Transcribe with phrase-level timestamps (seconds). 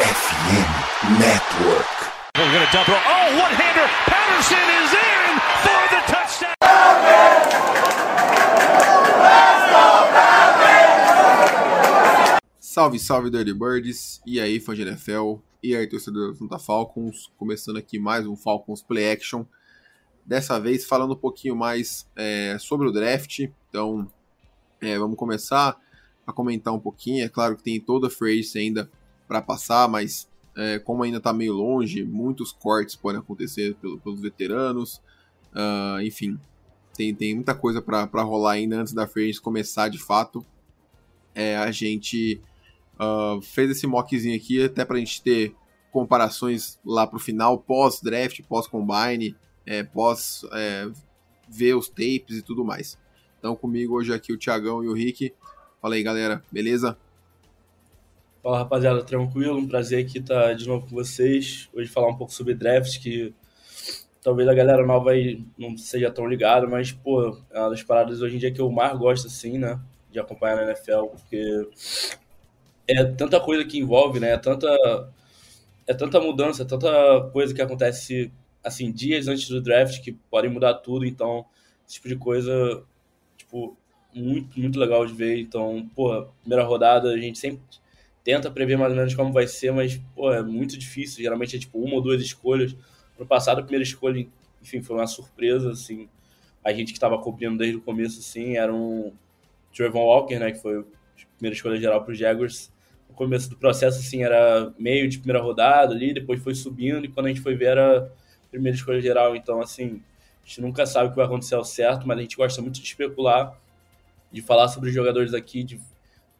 [0.00, 1.86] FM Network.
[2.34, 2.94] We're going to double.
[2.94, 3.86] Oh, one-hander.
[4.08, 6.54] Patterson is in for the touchdown.
[12.58, 14.22] Salve, salve, Dirty Birds.
[14.26, 15.34] E aí, fã de NFL.
[15.62, 17.30] E aí, torcedor da Santa Falcons.
[17.36, 19.44] Começando aqui mais um Falcons Play Action.
[20.24, 23.40] Dessa vez falando um pouquinho mais é, sobre o draft.
[23.68, 24.10] Então,
[24.80, 25.78] é, vamos começar
[26.26, 27.22] a comentar um pouquinho.
[27.22, 28.90] É claro que tem toda a free ainda
[29.30, 34.20] para passar, mas é, como ainda está meio longe, muitos cortes podem acontecer pelo, pelos
[34.20, 35.00] veteranos.
[35.52, 36.36] Uh, enfim,
[36.96, 40.44] tem, tem muita coisa para rolar ainda antes da free começar de fato.
[41.32, 42.40] É, a gente
[42.98, 45.54] uh, fez esse mockzinho aqui até para a gente ter
[45.92, 50.90] comparações lá para o final, pós-draft, pós-combine é, pós é,
[51.48, 52.98] ver os tapes e tudo mais.
[53.38, 55.32] Então comigo hoje aqui o Thiagão e o Rick.
[55.80, 56.98] Fala aí galera, beleza?
[58.42, 61.68] Fala rapaziada, tranquilo, um prazer aqui estar de novo com vocês.
[61.74, 63.34] Hoje falar um pouco sobre draft, que
[64.22, 68.22] talvez a galera nova aí não seja tão ligada, mas pô, é uma das paradas
[68.22, 69.78] hoje em dia que eu mais gosto assim, né?
[70.10, 71.68] De acompanhar na NFL, porque
[72.88, 74.30] é tanta coisa que envolve, né?
[74.30, 74.68] É tanta,
[75.86, 78.32] é tanta mudança, é tanta coisa que acontece
[78.64, 81.44] assim, dias antes do draft que podem mudar tudo, então
[81.86, 82.82] esse tipo de coisa,
[83.36, 83.76] tipo,
[84.14, 85.38] muito, muito legal de ver.
[85.40, 87.60] Então, pô, primeira rodada a gente sempre
[88.22, 91.22] tenta prever mais ou menos como vai ser, mas, pô, é muito difícil.
[91.22, 92.76] Geralmente é tipo uma ou duas escolhas.
[93.18, 94.26] No passado, a primeira escolha,
[94.62, 96.08] enfim, foi uma surpresa, assim.
[96.64, 99.12] A gente que estava cobrindo desde o começo, assim, era um
[99.74, 100.84] Trevor Walker, né, que foi a
[101.36, 102.72] primeira escolha geral para os Jaguars.
[103.08, 107.08] No começo do processo, assim, era meio de primeira rodada ali, depois foi subindo, e
[107.08, 108.12] quando a gente foi ver era
[108.50, 109.34] primeira escolha geral.
[109.36, 110.02] Então, assim,
[110.42, 112.80] a gente nunca sabe o que vai acontecer ao certo, mas a gente gosta muito
[112.80, 113.58] de especular,
[114.30, 115.80] de falar sobre os jogadores aqui, de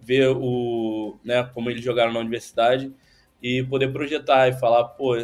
[0.01, 2.93] ver o, né, como eles jogaram na universidade
[3.43, 5.15] e poder projetar e falar, pô,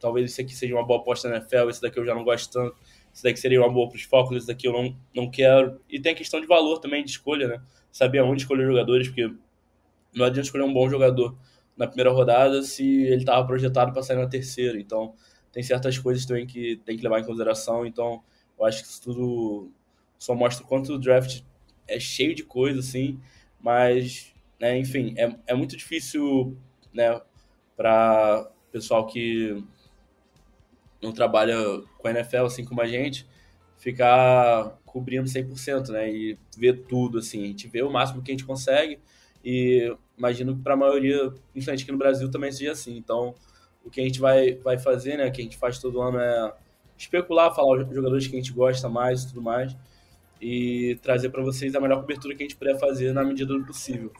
[0.00, 2.52] talvez esse aqui seja uma boa aposta na NFL, esse daqui eu já não gosto
[2.52, 2.76] tanto,
[3.12, 5.80] esse daqui seria uma boa para os focos, esse daqui eu não, não quero.
[5.88, 7.62] E tem a questão de valor também, de escolha, né?
[7.90, 9.32] Saber aonde escolher jogadores, porque
[10.14, 11.36] não adianta escolher um bom jogador
[11.76, 14.78] na primeira rodada se ele estava projetado para sair na terceira.
[14.78, 15.14] Então,
[15.52, 17.86] tem certas coisas também que tem que levar em consideração.
[17.86, 18.22] Então,
[18.58, 19.70] eu acho que isso tudo
[20.18, 21.42] só mostra o quanto o draft
[21.86, 23.18] é cheio de coisas, assim,
[23.60, 26.56] mas, né, enfim, é, é muito difícil,
[26.92, 27.20] né,
[27.76, 29.62] para pessoal que
[31.02, 31.56] não trabalha
[31.98, 33.26] com a NFL, assim como a gente,
[33.76, 38.34] ficar cobrindo 100%, né, e ver tudo, assim, a gente vê o máximo que a
[38.34, 38.98] gente consegue
[39.44, 42.96] e imagino que para a maioria, principalmente aqui no Brasil, também seja assim.
[42.96, 43.34] Então,
[43.84, 46.52] o que a gente vai, vai fazer, né, que a gente faz todo ano é
[46.96, 49.76] especular, falar os jogadores que a gente gosta mais e tudo mais,
[50.40, 53.64] e trazer para vocês a melhor cobertura que a gente puder fazer na medida do
[53.64, 54.12] possível.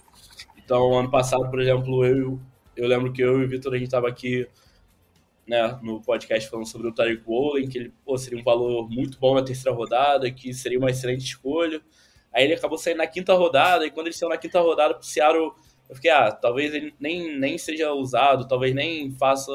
[0.56, 2.40] Então, ano passado, por exemplo, eu,
[2.76, 4.46] eu lembro que eu e o Vitor, a gente estava aqui
[5.46, 9.18] né, no podcast falando sobre o Tariq Woolen, que ele pô, seria um valor muito
[9.18, 11.80] bom na terceira rodada, que seria uma excelente escolha.
[12.32, 15.06] Aí ele acabou saindo na quinta rodada, e quando ele saiu na quinta rodada pro
[15.06, 15.52] Seattle
[15.88, 19.50] eu fiquei, ah, talvez ele nem, nem seja usado, talvez nem faça,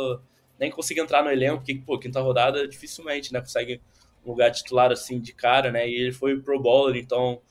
[0.60, 3.80] nem consiga entrar no elenco, porque, pô, quinta rodada dificilmente, né, consegue
[4.26, 7.42] lugar titular assim de cara, né, e ele foi pro bowler, então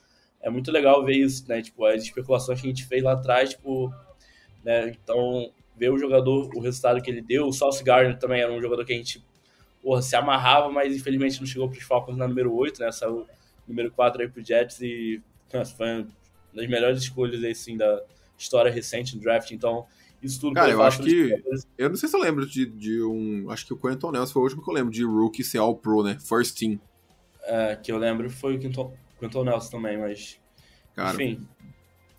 [0.41, 3.51] é muito legal ver isso, né, tipo, as especulações que a gente fez lá atrás,
[3.51, 3.93] tipo,
[4.65, 8.53] né, então ver o jogador, o resultado que ele deu, o Sauce Gardner também era
[8.53, 9.25] um jogador que a gente,
[9.83, 13.27] porra, se amarrava, mas infelizmente não chegou pros Falcons na número 8, né, saiu
[13.67, 15.23] número 4 aí pro Jets e,
[15.77, 16.09] foi uma
[16.55, 18.03] das melhores escolhas aí, assim, da
[18.39, 19.87] história recente no draft, então
[20.23, 21.43] isso tudo Cara, eu acho que.
[21.77, 23.51] Eu não sei se eu lembro de, de um.
[23.51, 25.77] Acho que o Quentin Nelson foi o último que eu lembro de rookie ser All
[25.77, 26.17] Pro, né?
[26.21, 26.81] First Team.
[27.45, 30.41] É, que eu lembro foi o Quentin, Quentin Nelson também, mas.
[30.95, 31.15] Cara.
[31.15, 31.47] Enfim.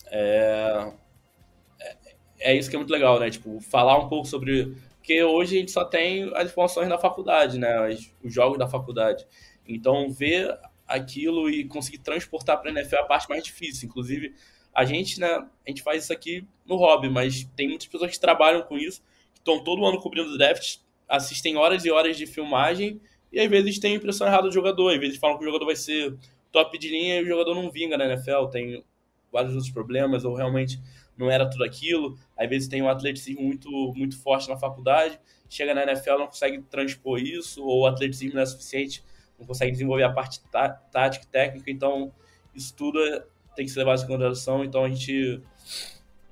[0.08, 0.92] É,
[1.80, 1.96] é,
[2.40, 3.30] é isso que é muito legal, né?
[3.30, 4.76] Tipo, falar um pouco sobre.
[4.98, 7.90] Porque hoje a gente só tem as informações da faculdade, né?
[8.24, 9.26] Os jogos da faculdade.
[9.66, 13.88] Então, ver aquilo e conseguir transportar para a NFL é a parte mais difícil.
[13.88, 14.34] Inclusive,
[14.74, 18.20] a gente, né, a gente faz isso aqui no hobby, mas tem muitas pessoas que
[18.20, 19.02] trabalham com isso,
[19.34, 23.00] que estão todo ano cobrindo drafts, assistem horas e horas de filmagem
[23.32, 25.76] e às vezes tem impressão errada do jogador, às vezes falam que o jogador vai
[25.76, 26.16] ser
[26.52, 28.84] top de linha e o jogador não vinga na NFL, tem
[29.32, 30.80] vários outros problemas ou realmente
[31.18, 32.18] não era tudo aquilo.
[32.38, 35.20] Às vezes tem um atleticismo muito, muito forte na faculdade,
[35.50, 39.04] chega na NFL não consegue transpor isso, ou o atleticismo não é suficiente,
[39.38, 42.14] não consegue desenvolver a parte tá, tática e técnica, então
[42.56, 43.24] isso tudo é
[43.56, 44.64] tem que ser levado em consideração.
[44.64, 45.42] Então a gente.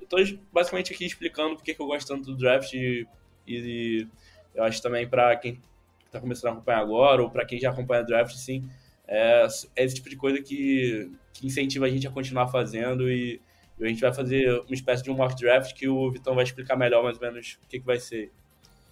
[0.02, 0.20] Estou
[0.52, 3.08] basicamente aqui explicando porque que eu gosto tanto do draft e,
[3.48, 4.08] e
[4.54, 5.58] eu acho também para quem
[6.06, 8.70] está começando a acompanhar agora ou para quem já acompanha o draft, assim,
[9.08, 13.42] é, é, esse tipo de coisa que, que incentiva a gente a continuar fazendo e,
[13.80, 16.44] E a gente vai fazer uma espécie de um mock draft que o Vitão vai
[16.44, 18.32] explicar melhor mais ou menos o que, que vai ser.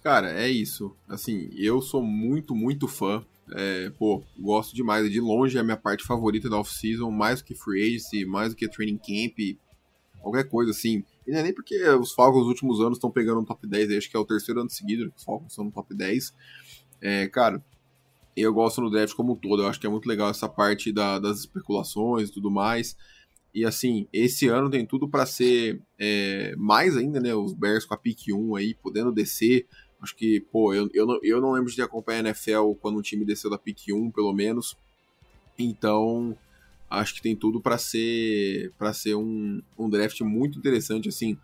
[0.02, 0.96] Cara, é isso.
[1.06, 3.24] Assim, eu sou muito, muito fã.
[3.54, 5.10] É, pô, gosto demais.
[5.10, 8.50] De longe é a minha parte favorita da off-season, mais do que free agency, mais
[8.50, 9.58] do que training camp,
[10.20, 11.04] qualquer coisa assim.
[11.26, 13.96] E não é nem porque os Falcons nos últimos anos estão pegando no top 10,
[13.96, 16.34] acho que é o terceiro ano seguido que os Falcons estão no top 10.
[17.00, 17.64] É, cara,
[18.36, 20.92] eu gosto no draft como um todo, eu acho que é muito legal essa parte
[20.92, 22.96] da, das especulações e tudo mais.
[23.52, 27.34] E assim, esse ano tem tudo para ser é, mais ainda, né?
[27.34, 29.66] Os Bears com a pick 1 aí, podendo descer.
[30.02, 33.02] Acho que, pô, eu, eu, não, eu não lembro de acompanhar a NFL quando um
[33.02, 34.76] time desceu da pick 1, pelo menos.
[35.58, 36.36] Então,
[36.88, 41.36] acho que tem tudo para ser para ser um, um draft muito interessante, assim.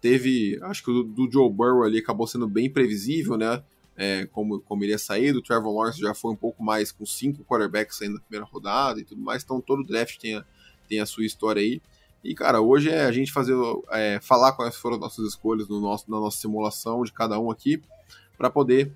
[0.00, 3.62] Teve, acho que o do, do Joe Burrow ali acabou sendo bem previsível, né?
[3.96, 7.44] É, como, como iria sair, do Trevor Lawrence já foi um pouco mais com cinco
[7.44, 10.44] quarterbacks saindo na primeira rodada e tudo mais, então todo draft tem a,
[10.88, 11.80] tem a sua história aí.
[12.24, 13.54] E, cara, hoje é a gente fazer,
[13.90, 17.50] é, falar quais foram as nossas escolhas no nosso, na nossa simulação de cada um
[17.50, 17.82] aqui,
[18.42, 18.92] para poder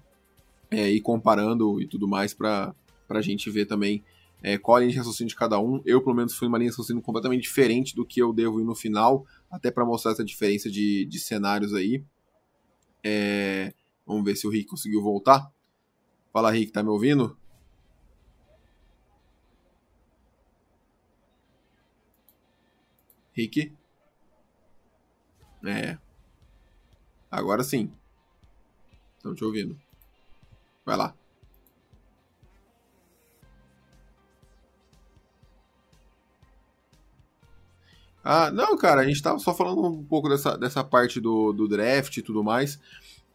[0.68, 2.74] é, ir comparando e tudo mais, para
[3.08, 4.02] a gente ver também
[4.42, 5.80] é, qual a linha de raciocínio de cada um.
[5.86, 8.64] Eu, pelo menos, fui uma linha de raciocínio completamente diferente do que eu devo ir
[8.64, 12.02] no final, até para mostrar essa diferença de, de cenários aí.
[13.04, 13.72] É,
[14.04, 15.48] vamos ver se o Rick conseguiu voltar.
[16.32, 17.36] Fala, Rick, tá me ouvindo?
[23.32, 23.72] Rick?
[25.64, 25.96] É.
[27.30, 27.92] Agora sim.
[29.26, 29.76] Estão te ouvindo.
[30.84, 31.12] Vai lá.
[38.22, 41.66] Ah, não, cara, a gente tava só falando um pouco dessa, dessa parte do, do
[41.66, 42.78] draft e tudo mais.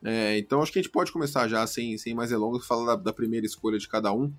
[0.03, 3.03] É, então acho que a gente pode começar já, sem, sem mais delongas, falar da,
[3.03, 4.33] da primeira escolha de cada um.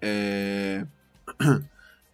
[0.00, 0.86] É...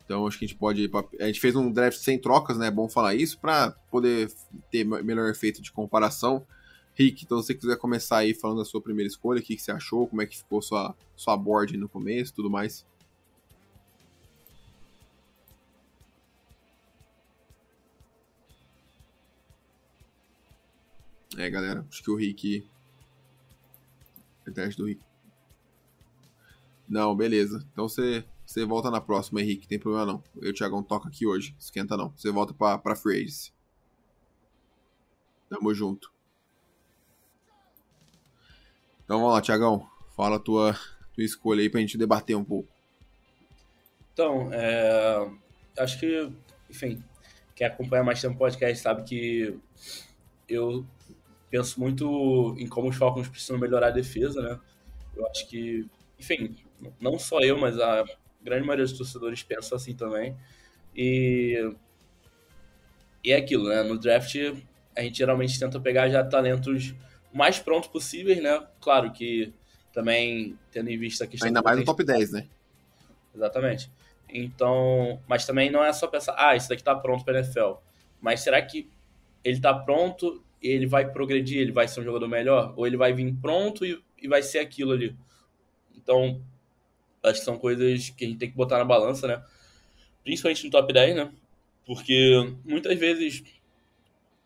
[0.04, 0.90] Então acho que a gente pode.
[1.18, 2.66] A gente fez um draft sem trocas, né?
[2.66, 4.30] É bom falar isso, para poder
[4.70, 6.46] ter melhor efeito de comparação.
[6.94, 9.62] Rick, então se você quiser começar aí falando da sua primeira escolha, o que, que
[9.62, 12.86] você achou, como é que ficou sua, sua board no começo tudo mais.
[21.36, 22.64] É, galera, acho que o Rick.
[24.46, 25.02] Internet do Rick.
[26.88, 27.66] Não, beleza.
[27.72, 30.22] Então você você volta na próxima, Henrique, tem problema não.
[30.36, 32.10] Eu e o Thiagão toca aqui hoje, esquenta não.
[32.10, 33.26] Você volta pra, pra Free.
[35.48, 36.13] Tamo junto.
[39.04, 39.86] Então vamos lá, Thiagão.
[40.16, 40.74] Fala a tua,
[41.14, 42.68] tua escolha aí pra gente debater um pouco.
[44.12, 45.28] Então, é,
[45.78, 46.32] acho que,
[46.70, 47.02] enfim,
[47.54, 49.58] quem acompanha mais tempo o podcast sabe que
[50.48, 50.86] eu
[51.50, 54.60] penso muito em como os Falcons precisam melhorar a defesa, né?
[55.16, 55.86] Eu acho que,
[56.18, 56.56] enfim,
[57.00, 58.04] não só eu, mas a
[58.42, 60.36] grande maioria dos torcedores pensa assim também.
[60.96, 61.72] E,
[63.22, 63.82] e é aquilo, né?
[63.82, 64.36] No draft,
[64.96, 66.94] a gente geralmente tenta pegar já talentos
[67.34, 68.66] mais prontos possíveis, né?
[68.80, 69.52] Claro que
[69.92, 71.46] também tendo em vista a questão...
[71.46, 72.46] Ainda mais no top 10, né?
[73.34, 73.90] Exatamente.
[74.28, 77.74] Então, mas também não é só pensar, ah, isso daqui tá pronto para NFL.
[78.20, 78.88] Mas será que
[79.42, 82.72] ele tá pronto, ele vai progredir, ele vai ser um jogador melhor?
[82.76, 85.14] Ou ele vai vir pronto e, e vai ser aquilo ali?
[85.94, 86.40] Então,
[87.24, 89.42] Acho que são coisas que a gente tem que botar na balança, né?
[90.22, 91.32] Principalmente no top 10, né?
[91.86, 93.42] Porque muitas vezes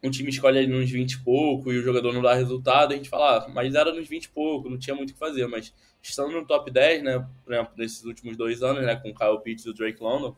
[0.02, 2.96] um time escolhe ali nos 20 e pouco e o jogador não dá resultado, a
[2.96, 5.46] gente fala, ah, mas era nos 20 e pouco, não tinha muito o que fazer.
[5.46, 7.26] Mas estando no top 10, né?
[7.44, 8.94] Por exemplo, nesses últimos dois anos, né?
[8.96, 10.36] Com o Kyle Pitts e o Drake London,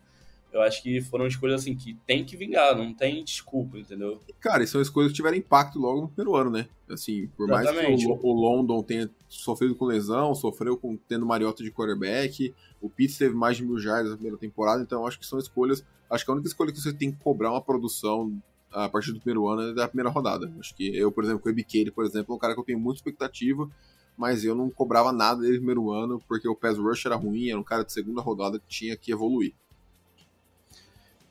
[0.52, 4.20] eu acho que foram escolhas assim que tem que vingar, não tem desculpa, entendeu?
[4.40, 6.66] Cara, e são escolhas que tiveram impacto logo no primeiro ano, né?
[6.88, 7.88] Assim, por Exatamente.
[7.88, 12.52] mais que o, o, London tenha sofrido com lesão, sofreu com tendo Mariota de quarterback,
[12.80, 15.38] o Pitts teve mais de mil jardas na primeira temporada, então eu acho que são
[15.38, 15.84] escolhas.
[16.10, 19.20] Acho que a única escolha que você tem que cobrar uma produção a partir do
[19.20, 20.52] primeiro ano é da primeira rodada.
[20.58, 22.64] Acho que eu, por exemplo, com o Ebikele, por exemplo, é um cara que eu
[22.64, 23.68] tenho muita expectativa,
[24.16, 27.50] mas eu não cobrava nada dele no primeiro ano, porque o pass rush era ruim,
[27.50, 29.54] era um cara de segunda rodada que tinha que evoluir.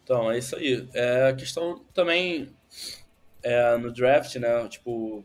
[0.04, 0.88] Então, é isso aí.
[0.94, 2.50] É, a questão também
[3.44, 4.68] é, no draft, né?
[4.68, 5.24] Tipo,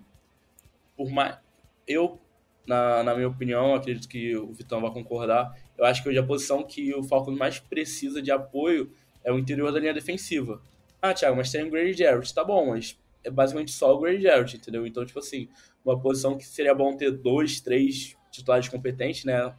[0.95, 1.39] por mais.
[1.87, 2.21] Eu,
[2.67, 5.59] na, na minha opinião, acredito que o Vitão vai concordar.
[5.77, 8.93] Eu acho que hoje a posição que o Falcons mais precisa de apoio
[9.23, 10.61] é o interior da linha defensiva.
[11.07, 12.33] Ah, Thiago, mas tem o Grady Jarrett.
[12.33, 14.87] Tá bom, mas é basicamente só o Grady Jarrett, entendeu?
[14.87, 15.51] Então, tipo assim,
[15.85, 19.55] uma posição que seria bom ter dois, três titulares competentes, né?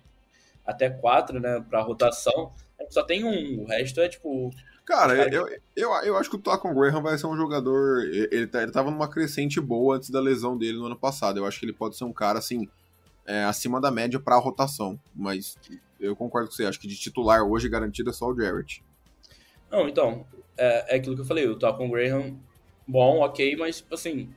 [0.65, 1.63] Até quatro, né?
[1.69, 2.51] Pra rotação.
[2.89, 3.61] Só tem um.
[3.61, 4.49] O resto é, tipo,
[4.85, 8.01] Cara, eu, eu, eu acho que o Tacon Graham vai ser um jogador.
[8.05, 11.37] Ele, tá, ele tava numa crescente boa antes da lesão dele no ano passado.
[11.37, 12.67] Eu acho que ele pode ser um cara, assim,
[13.23, 14.99] é, acima da média pra rotação.
[15.15, 15.55] Mas
[15.99, 16.65] eu concordo com você.
[16.65, 18.83] Acho que de titular hoje garantido é só o Jarrett.
[19.71, 20.25] Não, então,
[20.57, 22.39] é, é aquilo que eu falei, o Tocon Graham,
[22.87, 24.29] bom, ok, mas, tipo assim,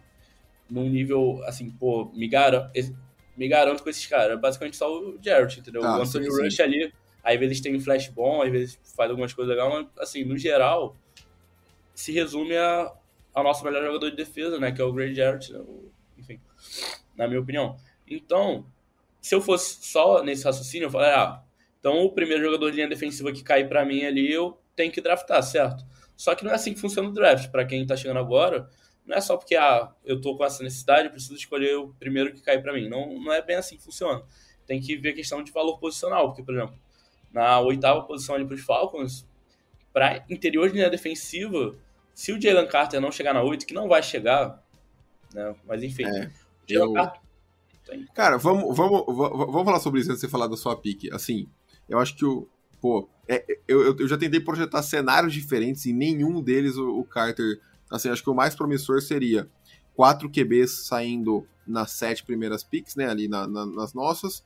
[0.69, 2.71] num nível, assim, pô, me, gar
[3.37, 4.39] me garanto com esses caras.
[4.41, 5.85] Basicamente só o Jarrett, entendeu?
[5.85, 6.63] Ah, o Anthony sim, Rush sim.
[6.63, 6.93] ali,
[7.23, 10.37] às vezes tem um flash bom, às vezes faz algumas coisas legais, mas, assim, no
[10.37, 10.97] geral,
[11.95, 12.93] se resume a,
[13.33, 14.73] ao nosso melhor jogador de defesa, né?
[14.73, 15.61] Que é o Gray Jarrett, né?
[16.19, 16.41] enfim,
[17.17, 17.77] na minha opinião.
[18.07, 18.67] Então,
[19.21, 21.43] se eu fosse só nesse raciocínio, eu falaria, ah,
[21.79, 25.01] então o primeiro jogador de linha defensiva que cair para mim ali, eu tenho que
[25.01, 25.85] draftar, certo?
[26.17, 27.51] Só que não é assim que funciona o draft.
[27.51, 28.71] Para quem tá chegando agora,
[29.05, 32.41] não é só porque ah, eu tô com essa necessidade, preciso escolher o primeiro que
[32.41, 32.89] cair para mim.
[32.89, 34.23] Não, não é bem assim que funciona.
[34.67, 36.79] Tem que ver a questão de valor posicional, porque, por exemplo,
[37.33, 39.27] na oitava posição ali para os Falcons,
[39.93, 41.75] para interior de linha defensiva,
[42.15, 44.63] se o Jalen Carter não chegar na 8, que não vai chegar,
[45.35, 45.57] né?
[45.67, 46.31] Mas enfim, é,
[46.69, 46.93] eu...
[46.93, 47.21] Carter...
[48.15, 51.11] Cara, vamos, vamos, vamos falar sobre isso antes de você falar da sua pique.
[51.11, 51.49] Assim,
[51.89, 52.47] eu acho que o.
[52.81, 57.61] Pô, é, eu, eu já tentei projetar cenários diferentes e nenhum deles o, o Carter
[57.91, 59.49] Assim, acho que o mais promissor seria
[59.95, 63.09] quatro QBs saindo nas sete primeiras picks, né?
[63.09, 64.45] Ali na, na, nas nossas.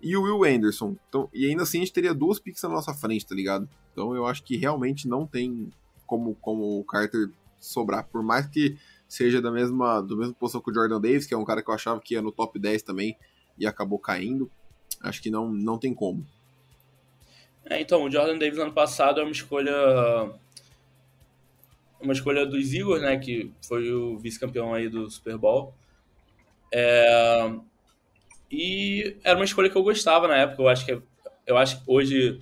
[0.00, 0.96] E o Will Anderson.
[1.08, 3.68] Então, e ainda assim a gente teria duas picks na nossa frente, tá ligado?
[3.92, 5.70] Então eu acho que realmente não tem
[6.06, 8.06] como, como o Carter sobrar.
[8.06, 8.76] Por mais que
[9.08, 11.70] seja da mesma, do mesma posição que o Jordan Davis, que é um cara que
[11.70, 13.16] eu achava que ia no top 10 também
[13.58, 14.50] e acabou caindo.
[15.00, 16.24] Acho que não, não tem como.
[17.68, 19.72] É, então, o Jordan Davis ano passado é uma escolha
[22.00, 25.74] uma escolha dos Eagles, né, que foi o vice-campeão aí do Super Bowl.
[26.72, 27.50] É,
[28.50, 30.62] e era uma escolha que eu gostava na época.
[30.62, 31.02] Eu acho que
[31.46, 32.40] eu acho que hoje,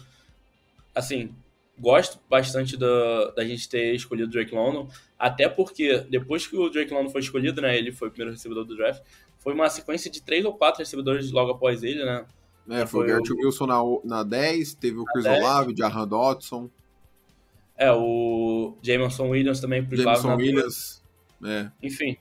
[0.94, 1.34] assim,
[1.78, 4.88] gosto bastante da, da gente ter escolhido o Drake London,
[5.18, 8.64] até porque depois que o Drake London foi escolhido, né, ele foi o primeiro recebedor
[8.64, 9.02] do draft,
[9.38, 12.24] foi uma sequência de três ou quatro recebedores logo após ele, né?
[12.68, 16.08] É, foi, foi o Garrett Wilson na, na 10, teve o Chris Olave, o Jahan
[16.08, 16.70] Dodson.
[17.76, 21.02] É, o Jameson Williams também pro Jameson Williams,
[21.44, 21.70] é.
[21.82, 22.16] Enfim.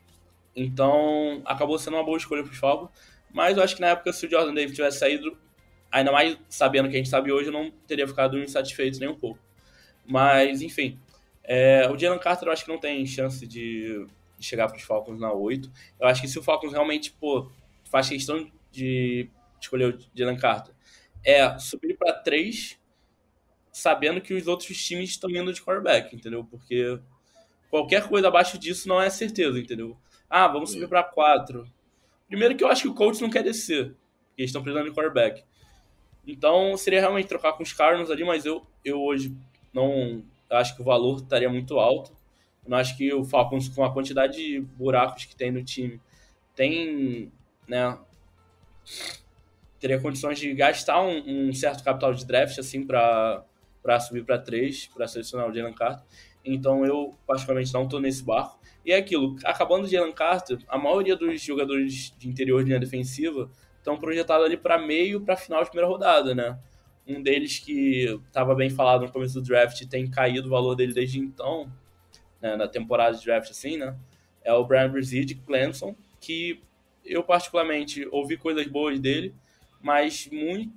[0.55, 2.89] Então, acabou sendo uma boa escolha pro Falcons.
[3.31, 5.35] Mas eu acho que na época, se o Jordan Davis tivesse saído,
[5.91, 9.09] ainda mais sabendo o que a gente sabe hoje, eu não teria ficado insatisfeito nem
[9.09, 9.39] um pouco.
[10.05, 10.99] Mas, enfim.
[11.43, 14.05] É, o Jalen Carter eu acho que não tem chance de,
[14.37, 15.71] de chegar pros Falcons na 8.
[15.99, 17.49] Eu acho que se o Falcons realmente, pô,
[17.85, 19.29] faz questão de
[19.63, 20.73] escolher o Jalen Carter,
[21.23, 22.79] é subir para 3
[23.71, 26.45] sabendo que os outros times estão indo de quarterback, entendeu?
[26.45, 26.99] Porque
[27.69, 29.97] qualquer coisa abaixo disso não é certeza, entendeu?
[30.29, 31.67] Ah, vamos subir para 4.
[32.27, 33.95] Primeiro que eu acho que o coach não quer descer,
[34.27, 35.43] porque eles estão precisando de quarterback.
[36.25, 39.35] Então, seria realmente trocar com os Cardinals ali, mas eu, eu hoje
[39.73, 42.11] não acho que o valor estaria muito alto.
[42.63, 45.99] Eu não acho que o Falcons, com a quantidade de buracos que tem no time,
[46.55, 47.31] tem,
[47.67, 47.97] né,
[49.83, 53.43] teria condições de gastar um, um certo capital de draft, assim, para
[53.99, 56.05] subir para três, para selecionar o Jalen Carter.
[56.45, 58.57] Então eu, particularmente, não estou nesse barco.
[58.85, 62.79] E é aquilo, acabando o Jalen Carter, a maioria dos jogadores de interior de linha
[62.79, 66.57] defensiva estão projetados ali para meio, para final de primeira rodada, né?
[67.05, 70.93] Um deles que estava bem falado no começo do draft tem caído o valor dele
[70.93, 71.69] desde então,
[72.41, 73.93] né, na temporada de draft assim, né?
[74.45, 76.61] É o Brian Brzee de Clemson, que
[77.03, 79.35] eu particularmente ouvi coisas boas dele,
[79.83, 80.73] mas muito,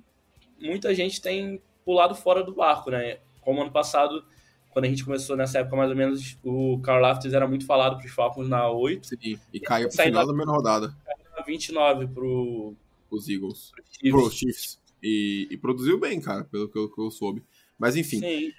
[0.59, 3.19] muita gente tem pulado fora do barco, né?
[3.41, 4.25] Como ano passado,
[4.71, 8.05] quando a gente começou nessa época mais ou menos, o Carl era muito falado para
[8.05, 9.07] os Falcons na 8.
[9.07, 10.95] Sim, e caiu pro final da primeira rodada.
[11.05, 12.75] Caiu na 29 pro...
[13.09, 13.71] Os Eagles.
[14.11, 14.37] Pro Chiefs.
[14.37, 14.81] Chiefs.
[15.01, 17.41] E, e, produziu bem, cara, pelo que eu, que eu soube.
[17.79, 18.19] Mas enfim.
[18.19, 18.51] Sim.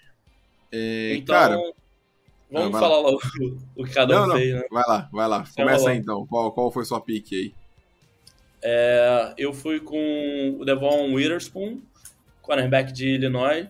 [0.73, 1.57] É, então, cara,
[2.51, 3.19] vamos ah, falar logo
[3.77, 4.65] o que cada um fez, né?
[4.71, 5.45] Vai lá, vai lá.
[5.55, 6.27] Começa aí então.
[6.27, 7.55] Qual, qual foi sua pique aí?
[8.63, 11.81] É, eu fui com o Devon Witherspoon,
[12.43, 13.69] cornerback de Illinois.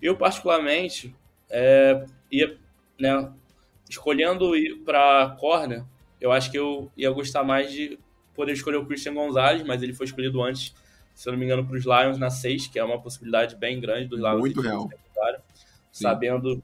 [0.00, 1.14] Eu, particularmente,
[1.48, 2.56] é, ia,
[2.98, 3.30] né,
[3.88, 5.84] escolhendo ir para corner,
[6.20, 7.98] eu acho que eu ia gostar mais de
[8.34, 10.74] poder escolher o Christian Gonzalez, mas ele foi escolhido antes,
[11.14, 13.80] se eu não me engano, para os Lions na 6, que é uma possibilidade bem
[13.80, 14.38] grande dos Lions.
[14.38, 14.88] Muito real.
[15.90, 16.62] Sabendo,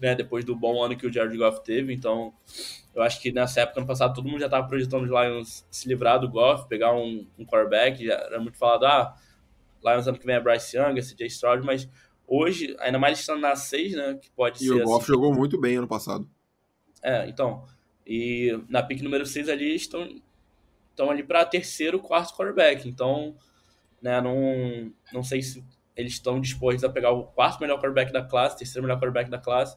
[0.00, 2.32] né, depois do bom ano que o Jared Goff teve, então
[2.94, 5.88] eu acho que nessa época, ano passado, todo mundo já estava projetando os Lions se
[5.88, 9.14] livrar do Goff, pegar um, um quarterback, já era muito falado, ah,
[9.84, 11.88] Lions ano que vem é Bryce Young, CJ Stroud, mas
[12.26, 14.74] hoje, ainda mais estando na 6, né, que pode e ser...
[14.74, 16.28] E o Goff assim, jogou muito bem ano passado.
[17.02, 17.64] É, então,
[18.06, 20.20] e na pick número 6 ali estão,
[20.90, 23.36] estão ali para terceiro, quarto quarterback, então,
[24.02, 25.64] né, não, não sei se
[25.98, 29.38] eles estão dispostos a pegar o quarto melhor quarterback da classe, terceiro melhor quarterback da
[29.38, 29.76] classe,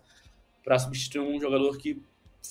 [0.63, 1.99] para substituir um jogador que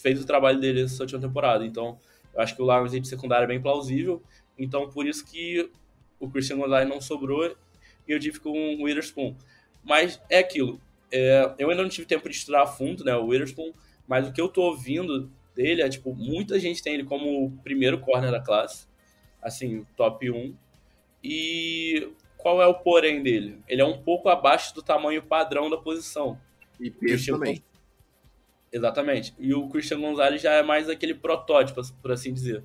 [0.03, 1.65] fez o trabalho dele essa última temporada.
[1.65, 1.97] Então,
[2.35, 4.21] eu acho que o Lions de secundária é bem plausível.
[4.59, 5.71] Então, por isso que
[6.19, 9.37] o Christian Gonzalez não sobrou e eu tive com o Witherspoon.
[9.85, 10.81] Mas é aquilo.
[11.13, 13.73] é, eu ainda não tive tempo de estudar a fundo, né, o Witherspoon,
[14.07, 17.51] mas o que eu tô ouvindo dele é, tipo, muita gente tem ele como o
[17.63, 18.87] primeiro corner da classe,
[19.41, 20.55] assim, top 1,
[21.23, 22.13] e
[22.43, 23.63] qual é o porém dele?
[23.69, 26.39] Ele é um pouco abaixo do tamanho padrão da posição.
[26.79, 27.63] E peso também.
[28.73, 29.35] Exatamente.
[29.39, 32.65] E o Christian Gonzalez já é mais aquele protótipo, por assim dizer.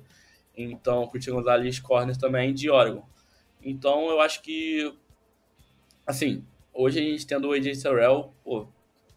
[0.56, 3.04] Então, o Christian Gonzalez corner também de Oregon.
[3.62, 4.94] Então, eu acho que,
[6.06, 8.68] assim, hoje a gente tendo o AJ Terrell, pô,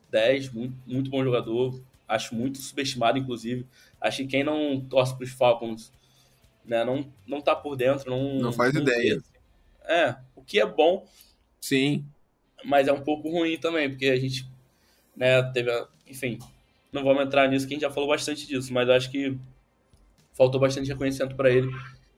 [0.09, 3.65] 10, muito, muito bom jogador, acho muito subestimado, inclusive.
[4.01, 5.91] Acho que quem não torce para os Falcons
[6.65, 9.17] né, não, não tá por dentro, não, não faz não ideia.
[9.17, 9.39] Vê.
[9.91, 11.05] É, o que é bom.
[11.61, 12.05] Sim.
[12.63, 14.47] Mas é um pouco ruim também, porque a gente,
[15.15, 15.71] né, teve,
[16.07, 16.39] enfim,
[16.91, 19.37] não vamos entrar nisso, que a gente já falou bastante disso, mas acho que
[20.33, 21.69] faltou bastante reconhecimento para ele,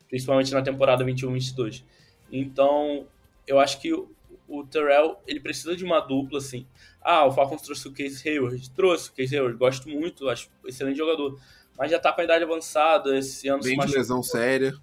[0.07, 1.83] principalmente na temporada 21-22.
[2.31, 3.05] Então,
[3.45, 4.09] eu acho que o,
[4.47, 6.65] o Terrell, ele precisa de uma dupla, assim.
[7.01, 8.69] Ah, o Falcons trouxe o Case Hayward.
[8.71, 11.39] Trouxe o Case Hayward, gosto muito, acho excelente jogador.
[11.77, 13.63] Mas já tá com a idade avançada, esse ano...
[13.63, 14.73] Bem de lesão séria.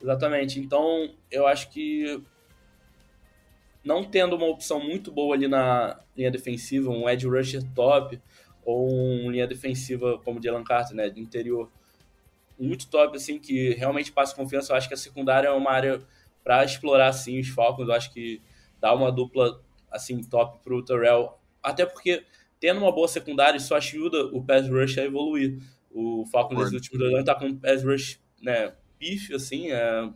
[0.00, 0.60] Exatamente.
[0.60, 2.22] Então, eu acho que
[3.86, 8.20] não tendo uma opção muito boa ali na linha defensiva, um edge rusher top,
[8.64, 11.70] ou um linha defensiva como o Jalen Carter, né, de interior,
[12.58, 14.72] muito top, assim, que realmente passa confiança.
[14.72, 16.00] Eu acho que a secundária é uma área
[16.42, 17.88] para explorar, assim, os Falcons.
[17.88, 18.42] Eu acho que
[18.80, 21.38] dá uma dupla, assim, top pro Terrell.
[21.62, 22.24] Até porque,
[22.58, 25.62] tendo uma boa secundária, isso ajuda o pass rush a evoluir.
[25.92, 30.10] O Falcons, nos últimos dois anos, tá com um pass rush, né, pífio, assim, é...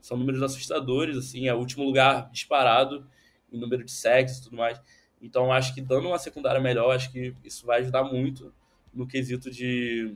[0.00, 3.06] são números assustadores, assim, é o último lugar disparado
[3.52, 4.80] em número de sacks e tudo mais.
[5.20, 8.52] Então, acho que dando uma secundária melhor, acho que isso vai ajudar muito
[8.94, 10.14] no quesito de,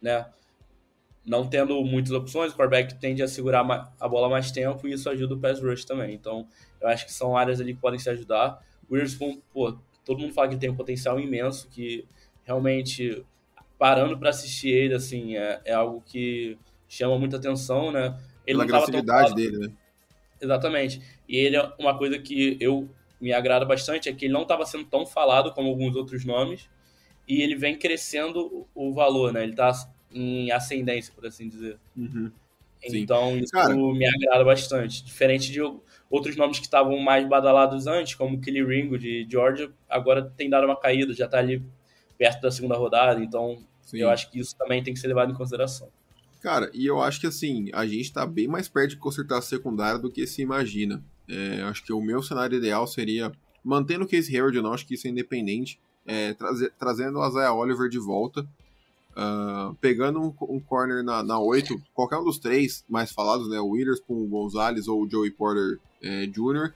[0.00, 0.26] né,
[1.24, 5.08] não tendo muitas opções, o quarterback tende a segurar a bola mais tempo e isso
[5.08, 6.14] ajuda o pass rush também.
[6.14, 6.46] Então,
[6.80, 8.60] eu acho que são áreas ali que podem se ajudar.
[8.88, 12.04] O Witherspoon, pô, todo mundo fala que tem um potencial imenso, que
[12.44, 13.24] realmente,
[13.78, 18.18] parando para assistir ele, assim, é, é, algo que chama muita atenção, né?
[18.46, 19.72] Ele Pela agressividade dele, né?
[20.40, 21.00] Exatamente.
[21.28, 22.88] E ele é uma coisa que eu
[23.20, 26.68] me agrada bastante, é que ele não estava sendo tão falado como alguns outros nomes,
[27.28, 29.44] e ele vem crescendo o valor, né?
[29.44, 29.72] Ele está
[30.12, 31.78] em ascendência, por assim dizer.
[31.96, 32.32] Uhum.
[32.84, 33.74] Então, isso Cara...
[33.74, 35.04] me agrada bastante.
[35.04, 35.60] Diferente de
[36.10, 40.66] outros nomes que estavam mais badalados antes, como Kelly Ringo de Georgia, agora tem dado
[40.66, 41.62] uma caída, já está ali
[42.18, 43.22] perto da segunda rodada.
[43.22, 43.98] Então, Sim.
[43.98, 45.88] eu acho que isso também tem que ser levado em consideração.
[46.42, 49.42] Cara, e eu acho que assim, a gente está bem mais perto de consertar a
[49.42, 51.02] secundária do que se imagina.
[51.28, 53.30] É, acho que o meu cenário ideal seria
[53.64, 56.34] mantendo o Case Hayward, eu não acho que isso é independente, é,
[56.76, 58.46] trazendo o Isaiah Oliver de volta,
[59.14, 63.60] Uh, pegando um, um, corner na, na 8, qualquer um dos três mais falados, né?
[63.60, 66.72] O Witherspoon, o Gonzalez ou o Joey Porter é, Jr.,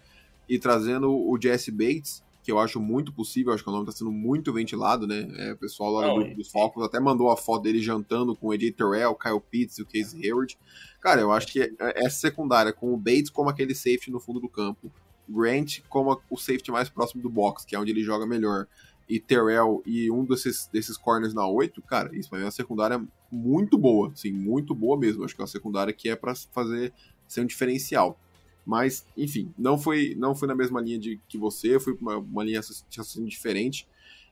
[0.47, 3.99] e trazendo o Jesse Bates, que eu acho muito possível, acho que o nome está
[3.99, 5.27] sendo muito ventilado, né?
[5.37, 8.47] É, o pessoal lá no grupo dos Falcons até mandou a foto dele jantando com
[8.47, 10.57] o Eddie Terrell, Kyle Pitts e o Case Hayward.
[11.01, 11.73] Cara, eu acho que é,
[12.05, 14.93] essa secundária, com o Bates como aquele safety no fundo do campo,
[15.29, 18.69] Grant como o safety mais próximo do box, que é onde ele joga melhor
[19.09, 23.05] e Terrell e um desses, desses corners na 8, cara, isso vai é uma secundária
[23.29, 25.25] muito boa, sim, muito boa mesmo.
[25.25, 26.93] Acho que é uma secundária que é para fazer
[27.27, 28.21] ser um diferencial.
[28.67, 32.45] Mas, enfim, não foi não foi na mesma linha de que você, fui uma, uma
[32.45, 33.87] linha assim, diferente.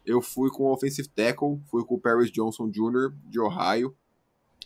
[0.04, 3.14] Eu fui com o offensive tackle, fui com o Paris Johnson Jr.
[3.24, 3.94] de Ohio.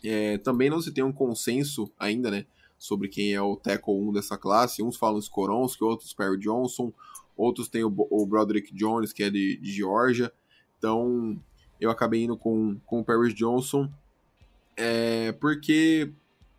[0.03, 2.47] É, também não se tem um consenso ainda, né,
[2.79, 4.83] sobre quem é o tackle 1 dessa classe.
[4.83, 6.93] Uns falam Skoronski, outros Perry Johnson,
[7.37, 10.33] outros têm o, o Broderick Jones, que é de, de Georgia.
[10.79, 11.39] Então,
[11.81, 13.91] eu acabei indo com, com o Paris Johnson,
[14.77, 16.13] é, porque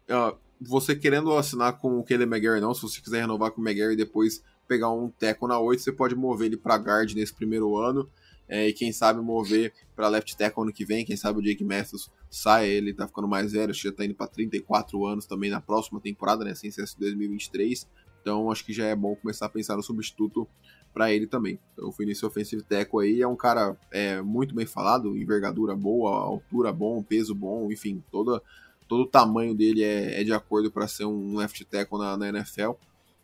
[0.09, 3.67] uh, você querendo assinar com o Kelly McGarry não, se você quiser renovar com o
[3.67, 7.33] McGarry e depois pegar um teco na 8, você pode mover ele para guard nesse
[7.33, 8.09] primeiro ano,
[8.47, 11.63] é, e quem sabe mover para left tackle ano que vem, quem sabe o Jake
[11.63, 15.61] Matthews sai, ele tá ficando mais velho, já tá indo para 34 anos também na
[15.61, 17.87] próxima temporada, né, sem ser 2023,
[18.21, 20.47] então acho que já é bom começar a pensar no substituto
[20.93, 21.59] para ele também.
[21.73, 26.11] Então fui nesse offensive tackle aí, é um cara é, muito bem falado, envergadura boa,
[26.11, 28.41] altura bom, peso bom, enfim, toda,
[28.89, 32.29] todo o tamanho dele é, é de acordo para ser um left tackle na, na,
[32.29, 32.71] NFL.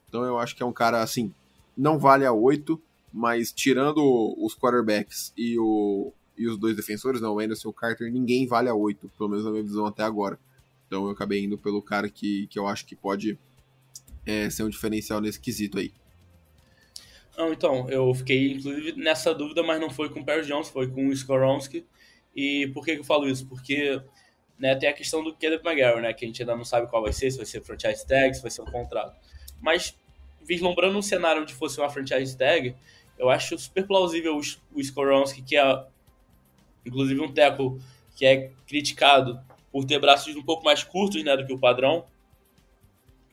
[0.08, 1.34] Então eu acho que é um cara assim,
[1.76, 2.80] não vale a 8,
[3.12, 4.00] mas tirando
[4.38, 8.46] os quarterbacks e, o, e os dois defensores, não, o Anderson e o Carter, ninguém
[8.46, 10.40] vale a 8, pelo menos na minha visão até agora.
[10.86, 13.38] Então eu acabei indo pelo cara que, que eu acho que pode
[14.24, 15.92] é, ser um diferencial nesse quesito aí.
[17.36, 20.88] Não, então, eu fiquei inclusive nessa dúvida, mas não foi com o Perry Jones, foi
[20.88, 21.84] com o Skoronski.
[22.36, 23.48] E por que, que eu falo isso?
[23.48, 24.00] Porque
[24.58, 27.02] né, tem a questão do Caleb McGarry, né, que a gente ainda não sabe qual
[27.02, 29.16] vai ser, se vai ser franchise tag, se vai ser um contrato.
[29.62, 29.98] Mas
[30.42, 32.76] vislumbrando um cenário onde fosse uma franchise tag,
[33.18, 34.42] eu acho super plausível o,
[34.78, 35.86] o Skoronski, que é
[36.86, 37.80] inclusive um tackle
[38.16, 39.40] que é criticado
[39.72, 42.06] por ter braços um pouco mais curtos né, do que o padrão.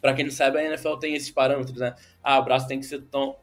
[0.00, 1.94] Para quem não sabe, a NFL tem esses parâmetros, né?
[2.20, 3.36] Ah, o braço tem que ser tão,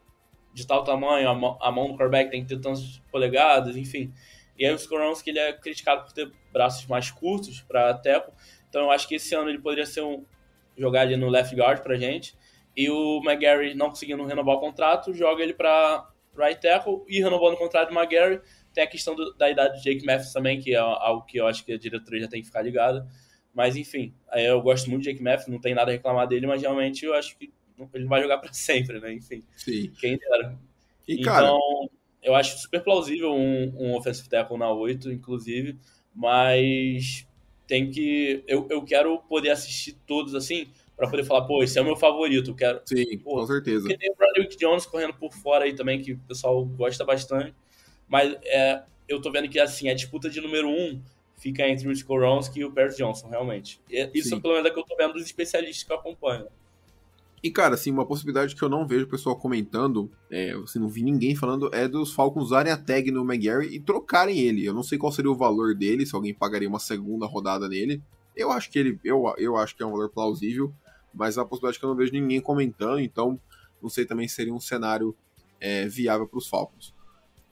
[0.52, 4.12] de tal tamanho, a mão, a mão do quarterback tem que ter tantas polegadas, enfim.
[4.60, 8.34] E aí o Skoronski ele é criticado por ter braços mais curtos para tackle.
[8.68, 10.22] Então eu acho que esse ano ele poderia ser um
[10.76, 12.36] jogar ali no left guard pra gente.
[12.76, 17.54] E o McGarry não conseguindo renovar o contrato, joga ele para right tackle e renovando
[17.54, 18.42] o contrato do McGarry.
[18.74, 21.46] Tem a questão do, da idade do Jake Mathis também, que é algo que eu
[21.46, 23.08] acho que a diretoria já tem que ficar ligada.
[23.54, 26.60] Mas enfim, eu gosto muito de Jake Mathis, não tem nada a reclamar dele, mas
[26.60, 27.50] realmente eu acho que
[27.94, 29.14] ele vai jogar para sempre, né?
[29.14, 29.90] Enfim, Sim.
[29.98, 30.58] quem dera.
[31.08, 31.50] E, então, cara,
[32.22, 35.78] eu acho super plausível um, um offensive tackle na 8, inclusive,
[36.14, 37.26] mas
[37.66, 38.42] tem que.
[38.46, 41.96] Eu, eu quero poder assistir todos assim, para poder falar, pô, esse é o meu
[41.96, 42.50] favorito.
[42.50, 42.80] Eu quero.
[42.84, 43.80] sim, pô, com certeza.
[43.80, 47.54] Porque tem o Bradwick Jones correndo por fora aí também, que o pessoal gosta bastante.
[48.08, 51.02] Mas é, eu tô vendo que assim, a disputa de número 1 um
[51.38, 53.80] fica entre o Skoronski e o Paris Johnson, realmente.
[53.88, 54.36] E, isso Sim.
[54.36, 56.46] é pelo menos é que eu tô vendo dos especialistas que eu acompanho.
[57.42, 60.88] E, cara, assim, uma possibilidade que eu não vejo o pessoal comentando, é, assim, não
[60.88, 64.64] vi ninguém falando, é dos Falcons usarem a tag no McGarry e trocarem ele.
[64.64, 68.02] Eu não sei qual seria o valor dele, se alguém pagaria uma segunda rodada nele.
[68.36, 70.72] Eu acho que ele, eu, eu acho que é um valor plausível,
[71.14, 73.40] mas é uma possibilidade que eu não vejo ninguém comentando, então
[73.82, 75.16] não sei também se seria um cenário
[75.58, 76.94] é, viável para os Falcons.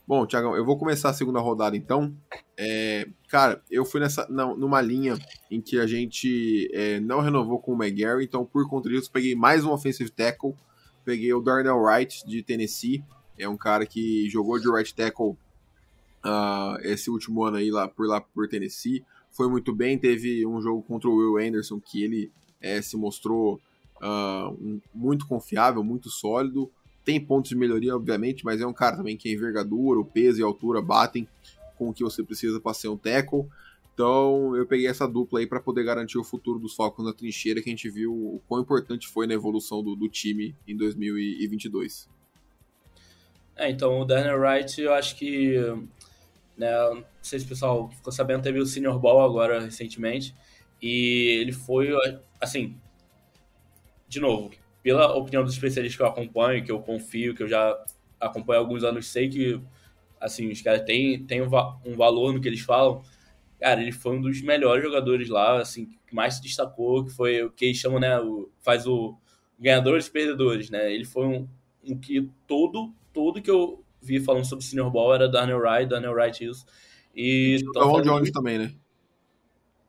[0.08, 2.16] Bom, Tiagão, eu vou começar a segunda rodada então.
[2.56, 5.18] É, cara, eu fui nessa não, numa linha
[5.50, 9.34] em que a gente é, não renovou com o McGarry, então por conta disso peguei
[9.34, 10.54] mais um offensive tackle.
[11.04, 13.04] Peguei o Darnell Wright de Tennessee,
[13.38, 15.36] é um cara que jogou de right tackle
[16.24, 19.04] uh, esse último ano aí lá por lá por Tennessee.
[19.30, 23.60] Foi muito bem, teve um jogo contra o Will Anderson que ele é, se mostrou
[24.00, 26.70] uh, um, muito confiável, muito sólido
[27.08, 30.40] tem pontos de melhoria, obviamente, mas é um cara também que a envergadura, o peso
[30.40, 31.26] e a altura batem
[31.78, 33.46] com o que você precisa para ser um tackle.
[33.94, 37.62] Então eu peguei essa dupla aí para poder garantir o futuro dos Falcons na trincheira,
[37.62, 42.10] que a gente viu o quão importante foi na evolução do, do time em 2022.
[43.56, 45.54] É, então o Daniel Wright, eu acho que.
[46.58, 50.34] Né, não sei se o pessoal ficou sabendo, teve o Senior Ball agora recentemente.
[50.82, 51.88] E ele foi,
[52.38, 52.76] assim.
[54.06, 54.50] De novo,
[54.82, 57.76] pela opinião dos especialistas que eu acompanho, que eu confio, que eu já
[58.20, 59.60] acompanho há alguns anos, sei que
[60.20, 63.02] assim, os caras têm, têm um, va valor no que eles falam.
[63.60, 67.42] Cara, ele foi um dos melhores jogadores lá, assim, que mais se destacou, que foi
[67.42, 69.16] o que eles chamam, né, o, faz o
[69.58, 70.92] ganhadores e perdedores, né?
[70.92, 71.48] Ele foi um,
[71.84, 75.88] um que todo, todo que eu vi falando sobre o Senior Ball era Daniel Wright,
[75.88, 76.64] Daniel Wright isso.
[77.14, 78.72] E o Ron Jones também, né?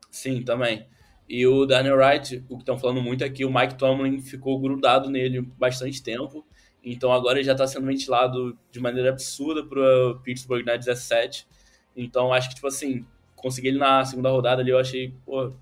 [0.09, 0.87] Sim, também.
[1.29, 4.59] E o Daniel Wright, o que estão falando muito é que o Mike Tomlin ficou
[4.59, 6.43] grudado nele bastante tempo.
[6.83, 11.47] Então agora ele já está sendo ventilado de maneira absurda para Pittsburgh na 17.
[11.95, 15.53] Então acho que, tipo assim, conseguir ele na segunda rodada ali eu achei pô,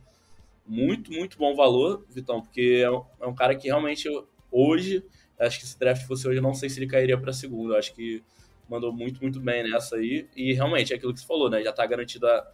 [0.66, 4.08] muito, muito bom valor, Vitão, porque é um, é um cara que realmente
[4.50, 5.04] hoje,
[5.38, 7.74] acho que se draft fosse hoje, eu não sei se ele cairia para segunda.
[7.74, 8.24] Eu acho que
[8.70, 10.28] mandou muito, muito bem nessa aí.
[10.34, 11.62] E realmente é aquilo que você falou, né?
[11.62, 12.48] Já está garantida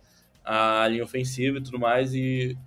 [0.43, 2.13] a linha ofensiva e tudo mais.
[2.15, 2.57] E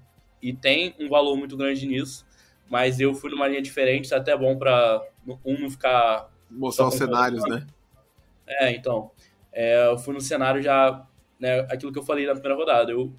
[0.42, 2.24] e tem um valor muito grande nisso,
[2.68, 5.02] mas eu fui numa linha diferente, isso é até bom para
[5.44, 6.30] um não ficar...
[6.50, 7.66] Mostrar os cenários, né?
[8.46, 9.10] É, então,
[9.52, 11.04] é, eu fui no cenário já,
[11.38, 13.12] né, aquilo que eu falei na primeira rodada, eu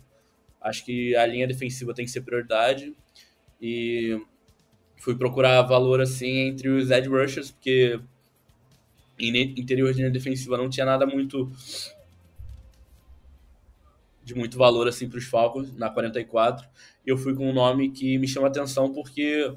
[0.62, 2.96] acho que a linha defensiva tem que ser prioridade,
[3.62, 4.22] e
[4.98, 8.00] fui procurar valor, assim, entre os edge rushers, porque
[9.20, 11.52] em interior de linha defensiva não tinha nada muito
[14.28, 16.68] de muito valor assim para os Falcons na 44.
[17.06, 19.56] Eu fui com um nome que me chama atenção porque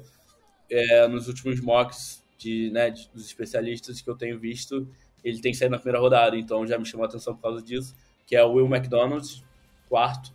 [0.69, 4.87] é, nos últimos mocks de, né, de, dos especialistas que eu tenho visto,
[5.21, 7.93] ele tem saído na primeira rodada, então já me chamou atenção por causa disso,
[8.25, 9.43] que é o Will McDonald,
[9.89, 10.33] quarto,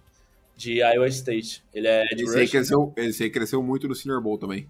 [0.54, 1.64] de Iowa State.
[1.72, 4.68] Ele é de esse, aí cresceu, esse aí cresceu muito no Senior Bowl também.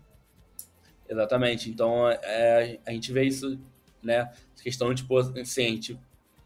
[1.08, 3.58] Exatamente, então é, a gente vê isso,
[4.00, 5.98] né, questão de, tipo, assim, a gente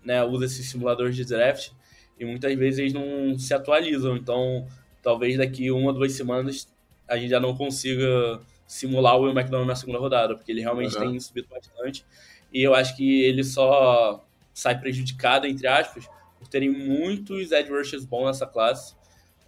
[0.03, 1.73] né, usa esses simuladores de draft
[2.21, 4.17] e muitas vezes eles não se atualizam.
[4.17, 4.67] Então,
[5.03, 6.69] talvez daqui uma, duas semanas
[7.09, 10.97] a gente já não consiga simular o Will McDonald na segunda rodada, porque ele realmente
[10.97, 11.11] uhum.
[11.11, 12.05] tem subido bastante.
[12.53, 18.05] E eu acho que ele só sai prejudicado, entre aspas, por terem muitos edge rushers
[18.05, 18.95] bons nessa classe,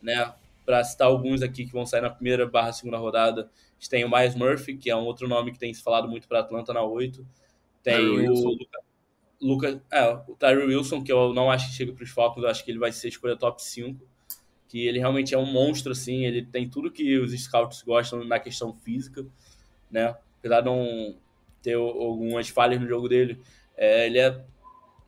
[0.00, 0.32] né?
[0.64, 4.04] Para citar alguns aqui que vão sair na primeira barra segunda rodada, a gente tem
[4.04, 6.72] o Miles Murphy, que é um outro nome que tem se falado muito para Atlanta
[6.72, 7.24] na 8.
[7.82, 8.81] Tem o Lucas,
[9.90, 12.64] é, o Tyree Wilson, que eu não acho que chega para os Falcons, eu acho
[12.64, 14.04] que ele vai ser escolha top 5,
[14.68, 18.38] que ele realmente é um monstro, assim, ele tem tudo que os scouts gostam na
[18.38, 19.26] questão física,
[19.90, 21.16] né, apesar de não
[21.62, 23.40] ter algumas falhas no jogo dele,
[23.76, 24.44] É, ele é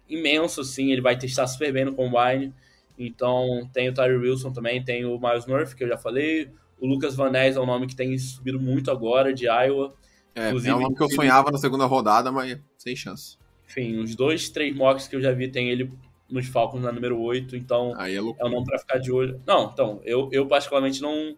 [0.08, 2.52] imenso, assim, ele vai testar super bem no Combine.
[2.98, 6.50] Então, tem o Tyree Wilson também, tem o Miles Murphy, que eu já falei.
[6.80, 9.94] O Lucas Van Ness é um nome que tem subido muito agora, de Iowa.
[10.34, 13.36] É, é um nome que eu sonhava na segunda rodada, mas sem chance.
[13.68, 15.90] Enfim, uns dois, três mocks que eu já vi tem ele
[16.28, 19.40] nos Falcons na número 8, então Aí é, é um nome para ficar de olho.
[19.46, 21.36] Não, então, eu, eu particularmente não,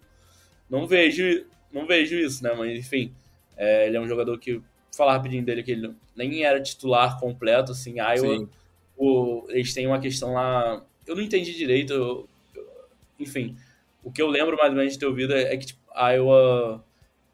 [0.70, 2.54] não vejo não vejo isso, né?
[2.56, 3.12] Mas enfim,
[3.56, 4.60] é, ele é um jogador que,
[4.96, 8.48] falar rapidinho dele, que ele nem era titular completo, assim, Iowa.
[8.96, 10.82] O, eles têm uma questão lá.
[11.06, 12.66] Eu não entendi direito, eu, eu,
[13.20, 13.54] enfim.
[14.02, 16.82] O que eu lembro mais ou menos de ter ouvido é, é que tipo, Iowa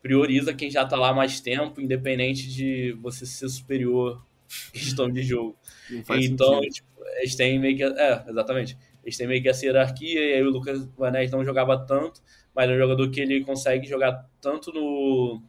[0.02, 4.20] prioriza quem já tá lá mais tempo, independente de você ser superior
[4.72, 5.56] questão de jogo.
[5.90, 6.88] Então, tipo,
[7.18, 7.82] eles têm meio que.
[7.82, 8.76] É, exatamente.
[9.02, 12.22] Eles têm meio que essa hierarquia, e aí o Lucas Vanés não jogava tanto,
[12.54, 15.42] mas é um jogador que ele consegue jogar tanto no.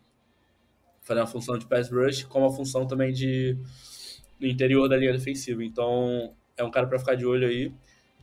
[1.01, 3.57] fazer a função de pass rush, como a função também de.
[4.39, 5.63] no interior da linha defensiva.
[5.63, 7.71] Então, é um cara para ficar de olho aí.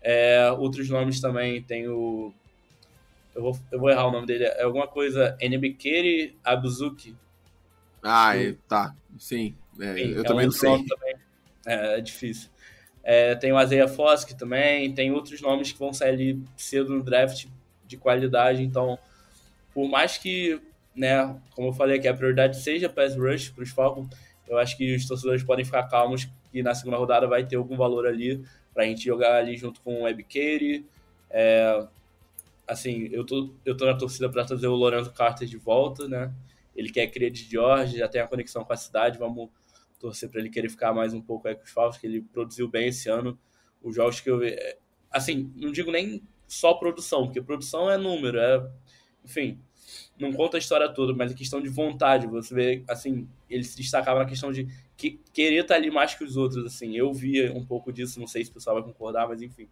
[0.03, 2.33] É, outros nomes também tem o.
[3.35, 4.45] Eu vou, eu vou errar o nome dele.
[4.45, 5.37] É alguma coisa.
[5.41, 7.15] Nbikeri Abuzuki.
[8.03, 8.95] Ah, é, tá.
[9.19, 9.55] Sim.
[9.81, 10.85] É, Sim eu é também não sei.
[10.85, 11.15] Também.
[11.67, 12.51] É, é difícil.
[13.03, 17.03] É, tem o Azeia Fosk também, tem outros nomes que vão sair ali cedo no
[17.03, 17.47] draft
[17.87, 18.63] de qualidade.
[18.63, 18.99] Então,
[19.73, 20.61] por mais que,
[20.95, 24.09] né, como eu falei aqui, a prioridade seja pass rush para os Falcons,
[24.47, 27.77] eu acho que os torcedores podem ficar calmos que na segunda rodada vai ter algum
[27.77, 30.85] valor ali para a gente jogar ali junto com o Webcare.
[31.31, 31.87] É,
[32.67, 36.33] assim, eu tô, eu tô na torcida para trazer o Lorenzo Carter de volta, né?
[36.75, 39.49] Ele quer crer de George, já tem a conexão com a cidade, vamos
[40.01, 42.67] torcer para ele querer ficar mais um pouco aí com os Falcons, que ele produziu
[42.67, 43.39] bem esse ano.
[43.83, 44.49] Os jogos que eu vi.
[44.49, 44.79] É,
[45.11, 48.69] assim, não digo nem só produção, porque produção é número, é.
[49.25, 49.61] Enfim,
[50.19, 52.27] não conta a história toda, mas a questão de vontade.
[52.27, 56.25] Você vê, assim, ele se destacava na questão de que, querer estar ali mais que
[56.25, 56.97] os outros, assim.
[56.97, 59.69] Eu via um pouco disso, não sei se o pessoal vai concordar, mas enfim.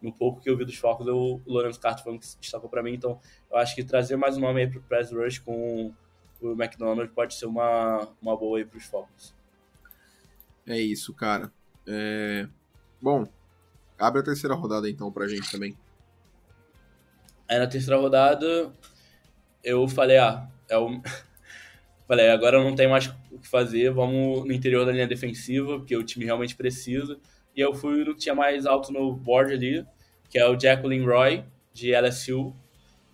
[0.00, 2.68] No pouco que eu vi dos Falcons, o Lourenço Carter foi um que se destacou
[2.68, 3.18] para mim, então
[3.50, 5.94] eu acho que trazer mais um nome aí pro Press Rush com
[6.42, 9.34] o McDonald pode ser uma, uma boa aí pros Falcons.
[10.66, 11.52] É isso, cara.
[11.86, 12.46] É...
[13.00, 13.26] Bom,
[13.98, 15.76] abre a terceira rodada então pra gente também.
[17.48, 18.72] Aí na terceira rodada
[19.62, 21.00] eu falei, ah, é o.
[22.06, 25.96] falei, agora não tem mais o que fazer, vamos no interior da linha defensiva, porque
[25.96, 27.18] o time realmente precisa.
[27.56, 29.86] E eu fui no que tinha mais alto no board ali,
[30.28, 32.54] que é o Jacqueline Roy, de LSU.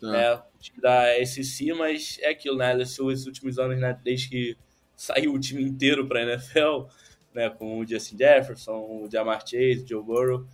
[0.02, 0.16] Ah.
[0.16, 2.72] É, o time da SEC, mas é aquilo, né?
[2.72, 3.98] LSU esses últimos anos, né?
[4.02, 4.56] Desde que
[4.96, 6.86] saiu o time inteiro pra NFL,
[7.34, 10.46] né, com o Justin Jefferson, o Jamar Chase, o Joe Burrow.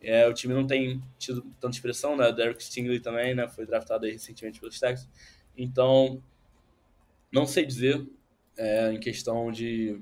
[0.00, 2.32] É, o time não tem tido tanta expressão, né?
[2.32, 3.48] Derek Stingley também, né?
[3.48, 5.08] Foi draftado recentemente pelos Texans.
[5.56, 6.20] Então,
[7.30, 8.04] não sei dizer
[8.56, 10.00] é, em questão de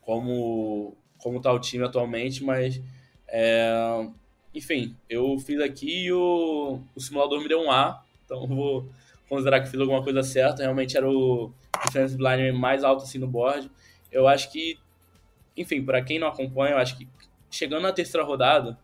[0.00, 2.82] como como tá o time atualmente, mas
[3.28, 4.06] é,
[4.54, 8.90] enfim, eu fiz aqui e o, o simulador me deu um A, então vou
[9.28, 10.62] considerar que fiz alguma coisa certa.
[10.62, 11.52] Realmente era o
[11.86, 13.70] defensive line mais alto assim no board.
[14.12, 14.78] Eu acho que
[15.56, 17.08] enfim, para quem não acompanha, eu acho que
[17.50, 18.78] chegando na terceira rodada,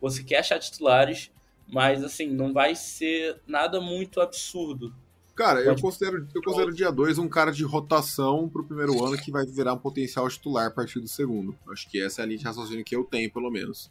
[0.00, 1.30] você quer achar titulares,
[1.68, 4.92] mas assim, não vai ser nada muito absurdo.
[5.34, 5.68] Cara, Pode...
[5.68, 9.30] eu considero, eu considero o dia 2 um cara de rotação pro primeiro ano que
[9.30, 11.54] vai virar um potencial titular a partir do segundo.
[11.70, 13.90] Acho que essa é a linha de raciocínio que eu tenho, pelo menos.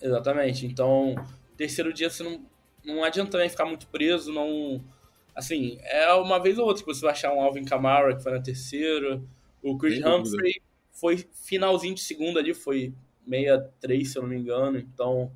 [0.00, 0.66] Exatamente.
[0.66, 1.16] Então,
[1.56, 2.40] terceiro dia você não,
[2.84, 4.80] não adianta também ficar muito preso, não.
[5.34, 8.32] Assim, é uma vez ou outra que você vai achar um Alvin Kamara que foi
[8.32, 9.20] na terceira,
[9.62, 10.62] o Chris Humphrey
[11.00, 12.92] foi finalzinho de segunda ali, foi
[13.28, 14.78] 63, se eu não me engano.
[14.78, 15.32] Então,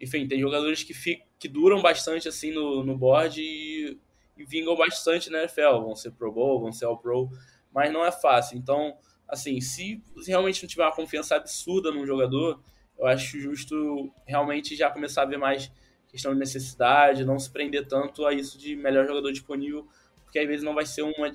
[0.00, 3.98] enfim, tem jogadores que, fic, que duram bastante assim no, no board e,
[4.36, 5.80] e vingam bastante na NFL.
[5.82, 7.30] Vão ser Pro Bowl, vão ser All Pro,
[7.72, 8.58] mas não é fácil.
[8.58, 8.96] Então,
[9.28, 12.60] assim, se realmente não tiver uma confiança absurda num jogador,
[12.98, 15.70] eu acho justo realmente já começar a ver mais
[16.08, 19.88] questão de necessidade, não se prender tanto a isso de melhor jogador disponível,
[20.24, 21.34] porque às vezes não vai ser uma,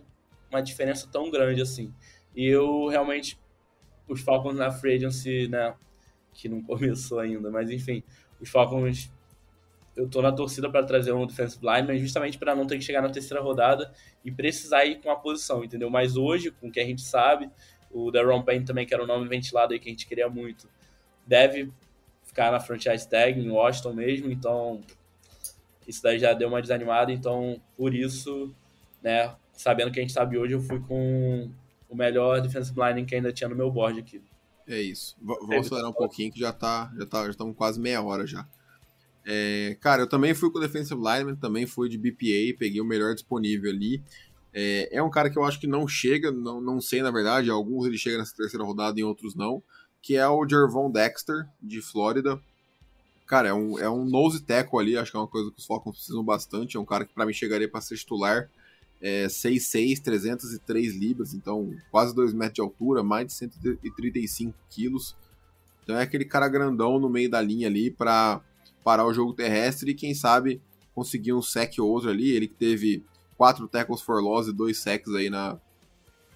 [0.51, 1.91] uma diferença tão grande assim.
[2.37, 3.35] E eu realmente,
[4.07, 5.73] os Falcons na Free Agency, né,
[6.35, 8.03] que não começou ainda, mas enfim,
[8.39, 9.11] os Falcons,
[9.95, 13.01] eu tô na torcida para trazer um defensive lineman justamente para não ter que chegar
[13.01, 13.91] na terceira rodada
[14.23, 15.89] e precisar ir com a posição, entendeu?
[15.89, 17.49] Mas hoje, com o que a gente sabe,
[17.89, 20.69] o Deron Payne também, que era o nome ventilado aí que a gente queria muito,
[21.25, 21.71] deve
[22.23, 24.83] ficar na franchise tag em Washington mesmo, então
[25.87, 28.53] isso daí já deu uma desanimada, então por isso,
[29.01, 31.49] né, sabendo que a gente sabe hoje, eu fui com
[31.89, 34.21] o melhor defensive line que ainda tinha no meu board aqui.
[34.67, 35.15] É isso.
[35.21, 38.27] V vamos acelerar um pouquinho que já tá, já tá, já estamos quase meia hora
[38.27, 38.47] já.
[39.25, 42.85] É, cara, eu também fui com o defensive lineman, também fui de BPA, peguei o
[42.85, 44.01] melhor disponível ali.
[44.53, 47.49] É, é, um cara que eu acho que não chega, não, não sei na verdade,
[47.49, 49.61] alguns ele chega nessa terceira rodada e outros não,
[50.01, 52.41] que é o Jervon Dexter, de Flórida.
[53.25, 55.65] Cara, é um, é um nose tackle ali, acho que é uma coisa que os
[55.65, 58.49] Falcons precisam bastante, é um cara que para mim chegaria para ser titular.
[59.01, 65.15] É 6'6", 303 libras, então quase 2 metros de altura, mais de 135 quilos.
[65.83, 68.41] Então é aquele cara grandão no meio da linha ali para
[68.83, 70.61] parar o jogo terrestre e quem sabe
[70.93, 72.31] conseguir um sec ou outro ali.
[72.31, 73.05] Ele que teve
[73.37, 75.59] quatro tackles for loss e dois sacks aí na,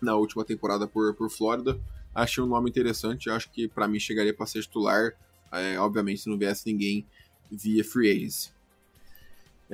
[0.01, 1.79] na última temporada por, por Flórida.
[2.13, 5.13] Achei um nome interessante, acho que para mim chegaria para ser titular,
[5.51, 7.05] é, obviamente se não viesse ninguém
[7.49, 8.51] via free agency.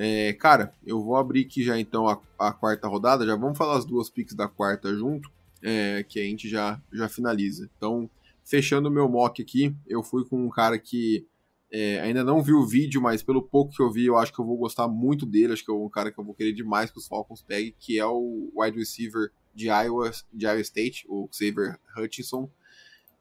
[0.00, 3.76] É, cara, eu vou abrir aqui já então a, a, quarta rodada, já vamos falar
[3.76, 5.28] as duas picks da quarta junto,
[5.60, 7.68] é, que a gente já, já finaliza.
[7.76, 8.08] Então,
[8.44, 11.26] fechando o meu mock aqui, eu fui com um cara que
[11.70, 14.38] é, ainda não vi o vídeo, mas pelo pouco que eu vi, eu acho que
[14.38, 15.52] eu vou gostar muito dele.
[15.52, 17.98] Acho que é um cara que eu vou querer demais que os Falcons peguem, que
[17.98, 22.48] é o wide receiver de Iowa, de Iowa State, o Xavier Hutchinson.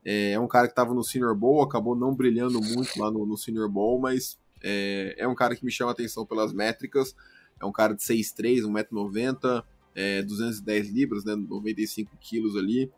[0.06, 3.26] É, é um cara que estava no Senior Bowl, acabou não brilhando muito lá no,
[3.26, 7.16] no Senior Bowl, mas é, é, um cara que me chama atenção pelas métricas.
[7.60, 9.64] É um cara de 6'3, 1,90m,
[9.96, 12.92] é, 210 libras, né, 95 quilos ali.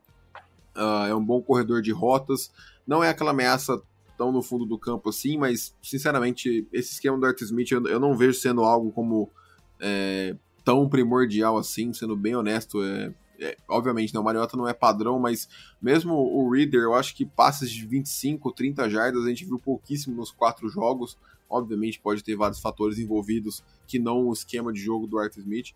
[0.76, 2.52] Uh, é um bom corredor de rotas.
[2.86, 3.82] Não é aquela ameaça
[4.18, 8.00] tão no fundo do campo assim, mas sinceramente, esse esquema do Art Smith eu, eu
[8.00, 9.32] não vejo sendo algo como
[9.80, 12.84] é, tão primordial assim, sendo bem honesto.
[12.84, 15.48] É, é, obviamente, né, o Mariota não é padrão, mas
[15.82, 20.16] mesmo o Reader, eu acho que passes de 25, 30 jardas a gente viu pouquíssimo
[20.16, 21.18] nos quatro jogos.
[21.50, 25.74] Obviamente, pode ter vários fatores envolvidos que não o esquema de jogo do Art Smith.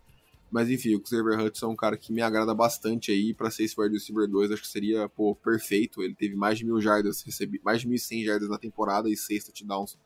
[0.50, 3.64] Mas enfim, o Xavier Hudson é um cara que me agrada bastante aí para ser
[3.64, 6.00] esse wide receiver 2, acho que seria pô, perfeito.
[6.00, 9.44] Ele teve mais de mil jardas, recebi, mais de 1.100 jardas na temporada e seis
[9.44, 9.98] touchdowns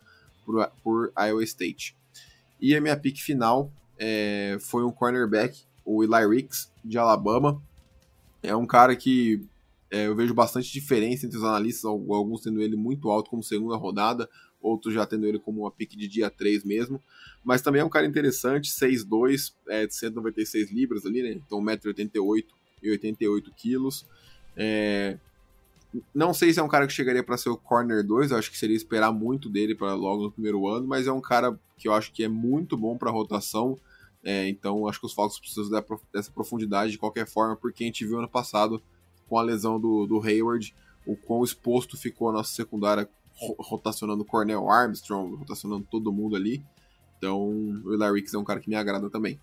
[0.46, 1.94] por, por Iowa State.
[2.59, 7.62] E a minha pick final é, foi um cornerback, o Eli Ricks, de Alabama.
[8.42, 9.46] É um cara que
[9.90, 13.76] é, eu vejo bastante diferença entre os analistas, alguns tendo ele muito alto como segunda
[13.76, 14.28] rodada,
[14.68, 17.02] outros já tendo ele como uma pick de dia 3 mesmo.
[17.44, 21.31] Mas também é um cara interessante, 6'2", é, de 196 libras ali, né?
[21.31, 22.44] Então 1,88m
[22.83, 24.07] e 88 quilos.
[24.57, 25.18] É...
[26.14, 28.50] Não sei se é um cara que chegaria para ser o corner 2, eu acho
[28.50, 31.88] que seria esperar muito dele para logo no primeiro ano, mas é um cara que
[31.88, 33.78] eu acho que é muito bom para rotação.
[34.22, 38.04] É, então acho que os Falcons precisam dessa profundidade de qualquer forma, porque a gente
[38.04, 38.83] viu ano passado
[39.28, 40.74] com a lesão do, do Hayward,
[41.07, 46.62] o quão exposto ficou a nossa secundária rotacionando Cornell Armstrong, rotacionando todo mundo ali.
[47.16, 47.48] Então,
[47.85, 49.40] o Eli Ricks é um cara que me agrada também.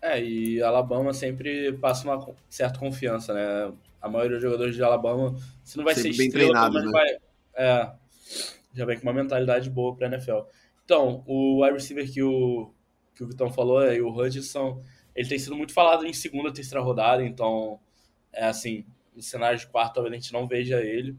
[0.00, 3.72] É, e Alabama sempre passa uma certa confiança, né?
[4.00, 6.90] A maioria dos jogadores de Alabama, se não vai sempre ser estrela, treinado, né?
[6.92, 7.16] vai,
[7.56, 7.92] é,
[8.72, 10.42] já vem com uma mentalidade boa para NFL.
[10.84, 12.72] Então, o wide receiver que o,
[13.14, 14.82] que o Vitão falou, é, o Hudson,
[15.16, 17.80] ele tem sido muito falado em segunda, terceira rodada, então,
[18.32, 21.16] é assim, no cenário de quarto talvez a gente não veja ele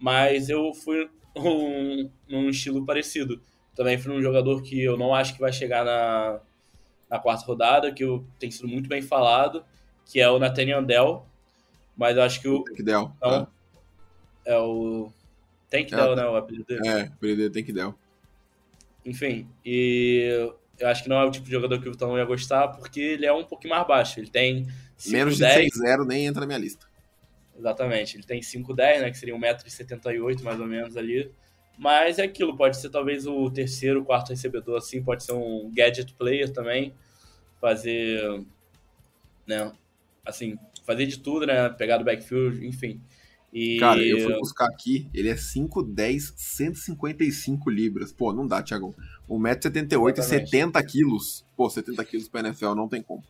[0.00, 3.40] mas eu fui um, num estilo parecido.
[3.74, 6.40] Também fui um jogador que eu não acho que vai chegar na,
[7.08, 9.64] na quarta rodada, que eu, tem sido muito bem falado,
[10.04, 11.24] que é o Nathaniel Dell,
[11.96, 12.64] mas eu acho que o...
[12.64, 13.12] Tank Dell.
[13.22, 13.48] Não,
[14.44, 15.12] é o...
[15.70, 16.88] Tank é, Dell, né, o apelido dele.
[16.88, 17.94] É, o apelido dele é Tank Dell.
[19.04, 22.24] Enfim, e eu acho que não é o tipo de jogador que o Vitão ia
[22.24, 24.18] gostar, porque ele é um pouquinho mais baixo.
[24.18, 24.66] Ele tem.
[25.06, 26.86] Menos de 6-0 nem entra na minha lista.
[27.60, 28.16] Exatamente.
[28.16, 31.30] Ele tem 5'10", né, que seria 1,78m mais ou menos ali.
[31.78, 36.12] Mas é aquilo, pode ser talvez o terceiro, quarto recebedor, assim, pode ser um gadget
[36.14, 36.94] player também.
[37.60, 38.44] Fazer,
[39.46, 39.72] né,
[40.24, 43.00] assim, fazer de tudo, né, pegar do backfield, enfim.
[43.52, 43.78] E...
[43.78, 48.12] Cara, eu fui buscar aqui, ele é 5'10", 155 libras.
[48.12, 48.94] Pô, não dá, Thiago.
[49.28, 51.44] 1,78m e 70 quilos.
[51.56, 53.22] Pô, 70 quilos pra NFL não tem como.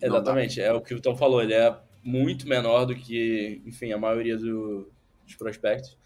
[0.00, 3.98] Exatamente, é o que o Tom falou, ele é muito menor do que, enfim, a
[3.98, 4.92] maioria do,
[5.24, 5.96] dos prospectos.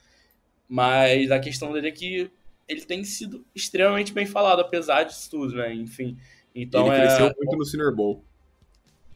[0.69, 2.31] Mas a questão dele é que
[2.69, 5.75] ele tem sido extremamente bem falado, apesar disso tudo, né?
[5.75, 6.17] Enfim.
[6.55, 7.07] Então ele é...
[7.07, 8.23] cresceu muito no Senior Bowl.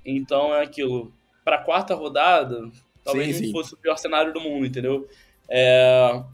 [0.05, 1.13] Então é aquilo.
[1.45, 2.71] Para a quarta rodada,
[3.05, 3.53] talvez sim, não sim.
[3.53, 5.09] fosse o pior cenário do mundo, entendeu?
[5.49, 6.25] É...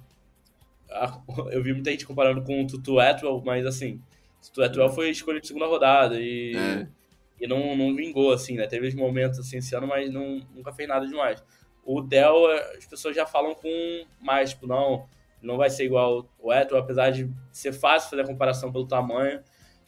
[1.53, 4.01] Eu vi muita gente comparando com o Tutu Atwell, mas assim,
[4.43, 6.98] Tutu Atwell foi escolhido de segunda rodada e é
[7.41, 8.67] e não, não vingou, assim, né?
[8.67, 11.43] Teve momentos assim esse ano, mas não, nunca fez nada demais.
[11.85, 15.09] O Dell, as pessoas já falam com mais, tipo, não,
[15.41, 19.41] não vai ser igual o Eto, apesar de ser fácil fazer a comparação pelo tamanho,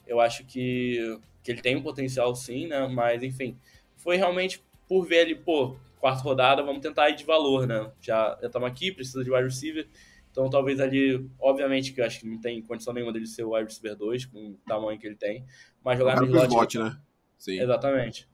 [0.07, 2.86] eu acho que, que ele tem um potencial sim, né?
[2.88, 3.59] Mas, enfim,
[3.96, 7.90] foi realmente por ver ele, pô, quarta rodada, vamos tentar ir de valor, né?
[8.01, 9.86] Já estamos aqui, precisa de wide receiver,
[10.30, 13.55] então talvez ali, obviamente que eu acho que não tem condição nenhuma dele ser o
[13.55, 15.44] wide receiver 2, com o tamanho que ele tem,
[15.84, 16.78] mas jogar no slot...
[16.78, 16.96] né?
[17.41, 17.61] Sim.
[17.61, 18.28] Exatamente.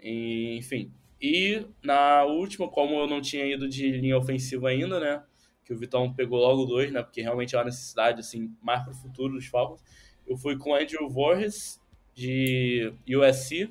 [0.00, 0.90] E, enfim.
[1.20, 5.22] E na última, como eu não tinha ido de linha ofensiva ainda, né?
[5.64, 7.02] Que o Vitão pegou logo dois, né?
[7.02, 9.82] Porque realmente é uma necessidade, assim, mais para o futuro dos Falcons.
[10.26, 11.78] Eu fui com Andrew Voorhees,
[12.14, 13.68] de USC,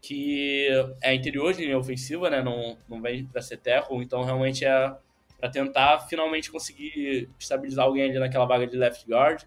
[0.00, 0.66] que
[1.02, 2.42] é interior de linha ofensiva, né?
[2.42, 4.96] Não, não vem para ser tackle, então realmente é
[5.38, 9.42] para tentar finalmente conseguir estabilizar alguém ali naquela vaga de left guard.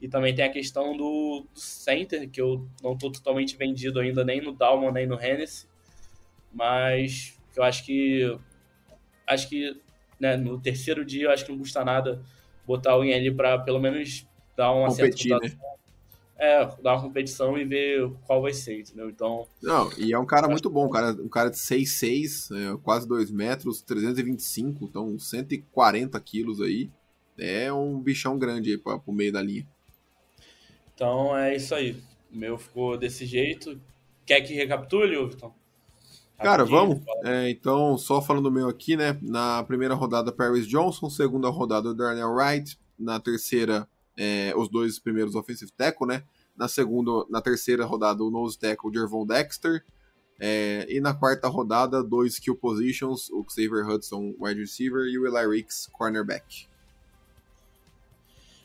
[0.00, 4.24] E também tem a questão do, do center, que eu não estou totalmente vendido ainda
[4.24, 5.66] nem no Dalman nem no Hennessy,
[6.52, 8.38] mas eu acho que
[9.26, 9.76] acho que
[10.18, 12.22] né, no terceiro dia eu acho que não custa nada
[12.66, 14.26] botar alguém ali para pelo menos
[14.56, 15.56] dar uma Competir, certa né?
[16.36, 19.10] É, dar uma competição e ver qual vai ser, entendeu?
[19.10, 19.46] Então.
[19.62, 23.06] Não, e é um cara muito bom, um cara, um cara de 6'6, é, quase
[23.06, 26.90] 2 metros, 325, então 140 quilos aí.
[27.38, 29.66] É um bichão grande aí pra, pro meio da linha.
[31.00, 31.96] Então é isso aí.
[32.30, 33.80] O meu ficou desse jeito.
[34.26, 35.54] Quer que recapitule, Vitão?
[36.36, 37.00] Cara, vamos?
[37.24, 39.18] É, então, só falando do meu aqui, né?
[39.22, 41.08] Na primeira rodada, Paris Johnson.
[41.08, 42.78] Segunda rodada, Darnell Wright.
[42.98, 46.22] Na terceira, é, os dois primeiros offensive tackle, né?
[46.54, 49.82] Na segunda, na terceira rodada, o nose tackle Jervon Dexter.
[50.38, 55.26] É, e na quarta rodada, dois skill positions, o Xavier Hudson, wide receiver, e o
[55.26, 56.68] Eli Ricks, cornerback.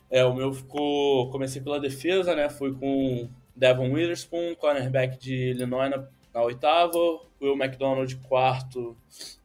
[0.10, 1.30] É, o meu ficou.
[1.32, 2.50] Comecei pela defesa, né?
[2.50, 6.98] Fui com Devon Witherspoon, cornerback de Illinois na, na oitava,
[7.42, 8.96] Will McDonald, quarto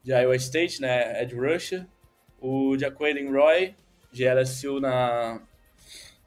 [0.02, 1.22] de Iowa State, né?
[1.22, 1.86] Ed Rusher,
[2.40, 3.74] o Jaquaden Roy,
[4.12, 5.40] de LSU na,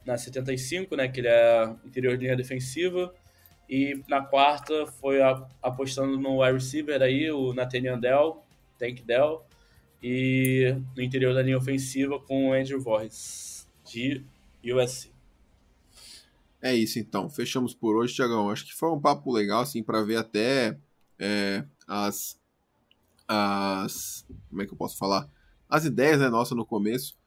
[0.05, 3.13] na 75, né, que ele é interior de linha defensiva.
[3.69, 8.43] E na quarta foi a, apostando no wide receiver aí, o Nathaniel Dell,
[8.77, 9.45] Tank Dell.
[10.01, 13.52] E no interior da linha ofensiva com o Andrew Voorhees,
[13.93, 14.23] de
[14.63, 15.11] USC.
[16.61, 18.49] É isso então, fechamos por hoje, Tiagão.
[18.49, 20.77] Acho que foi um papo legal, assim, para ver até
[21.19, 22.39] é, as,
[23.27, 24.25] as.
[24.49, 25.29] Como é que eu posso falar?
[25.69, 27.17] As ideias né, nossas no começo.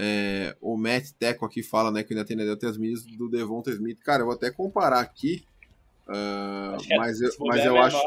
[0.00, 3.28] É, o Matt Teco aqui fala né, que ainda tem, ainda tem as mídias do
[3.28, 3.98] Devonta Smith.
[4.00, 5.44] Cara, eu vou até comparar aqui.
[6.06, 8.00] Uh, mas eu, mas eu acho.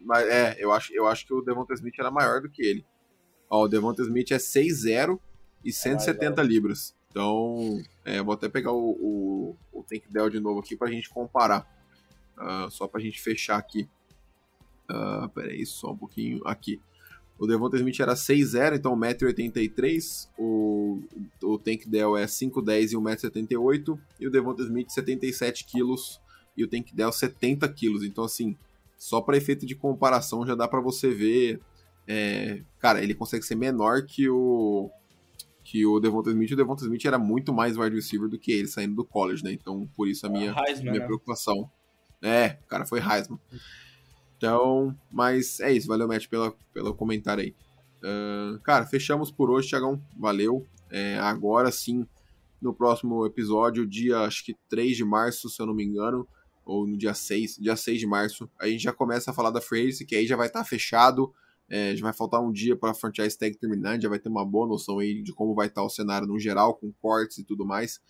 [0.00, 2.84] Mas, é, eu acho, eu acho que o Devonta Smith era maior do que ele.
[3.48, 5.18] Ó, o Devonta Smith é 6'0
[5.64, 6.97] e 170 é libras.
[7.18, 11.10] Então, é, vou até pegar o, o, o Tank Dell de novo aqui pra gente
[11.10, 11.66] comparar.
[12.36, 13.88] Uh, só pra gente fechar aqui.
[14.88, 16.40] Uh, peraí, só um pouquinho.
[16.44, 16.80] Aqui.
[17.36, 20.28] O Devonta Smith era 6'0, então 1,83m.
[20.38, 21.02] O,
[21.42, 23.98] o Tank Dell é 5'10 e 1,78m.
[24.20, 26.20] E o Devonta Smith 77kg
[26.56, 28.06] e o Tank Dell 70kg.
[28.06, 28.56] Então, assim,
[28.96, 31.60] só para efeito de comparação já dá para você ver.
[32.06, 34.88] É, cara, ele consegue ser menor que o
[35.68, 36.50] que o Devonta Smith.
[36.52, 39.52] O Devonta Smith era muito mais wide receiver do que ele saindo do college, né?
[39.52, 41.06] Então, por isso a minha, Heisman, minha né?
[41.06, 41.70] preocupação.
[42.22, 43.38] É, o cara foi Heisman.
[44.38, 45.86] Então, mas é isso.
[45.86, 47.54] Valeu, Matt, pela, pelo comentário aí.
[47.98, 50.02] Uh, cara, fechamos por hoje, Thiagão.
[50.16, 50.66] Valeu.
[50.90, 52.06] É, agora sim,
[52.62, 56.26] no próximo episódio, dia acho que 3 de março, se eu não me engano,
[56.64, 59.60] ou no dia 6, dia 6 de março, a gente já começa a falar da
[59.60, 61.30] Free que aí já vai estar tá fechado.
[61.68, 64.44] É, já vai faltar um dia para a franchise tag terminar, já vai ter uma
[64.44, 67.44] boa noção aí de como vai estar tá o cenário no geral, com cortes e
[67.44, 68.00] tudo mais.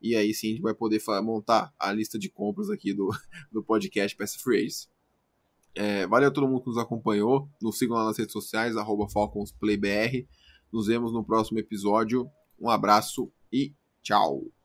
[0.00, 3.08] E aí sim a gente vai poder montar a lista de compras aqui do,
[3.50, 4.38] do podcast para essa
[5.76, 7.48] é, valeu a todo mundo que nos acompanhou.
[7.60, 10.26] Nos sigam lá nas redes sociais, arroba FalconsPlayBR.
[10.72, 12.28] Nos vemos no próximo episódio.
[12.58, 14.55] Um abraço e tchau!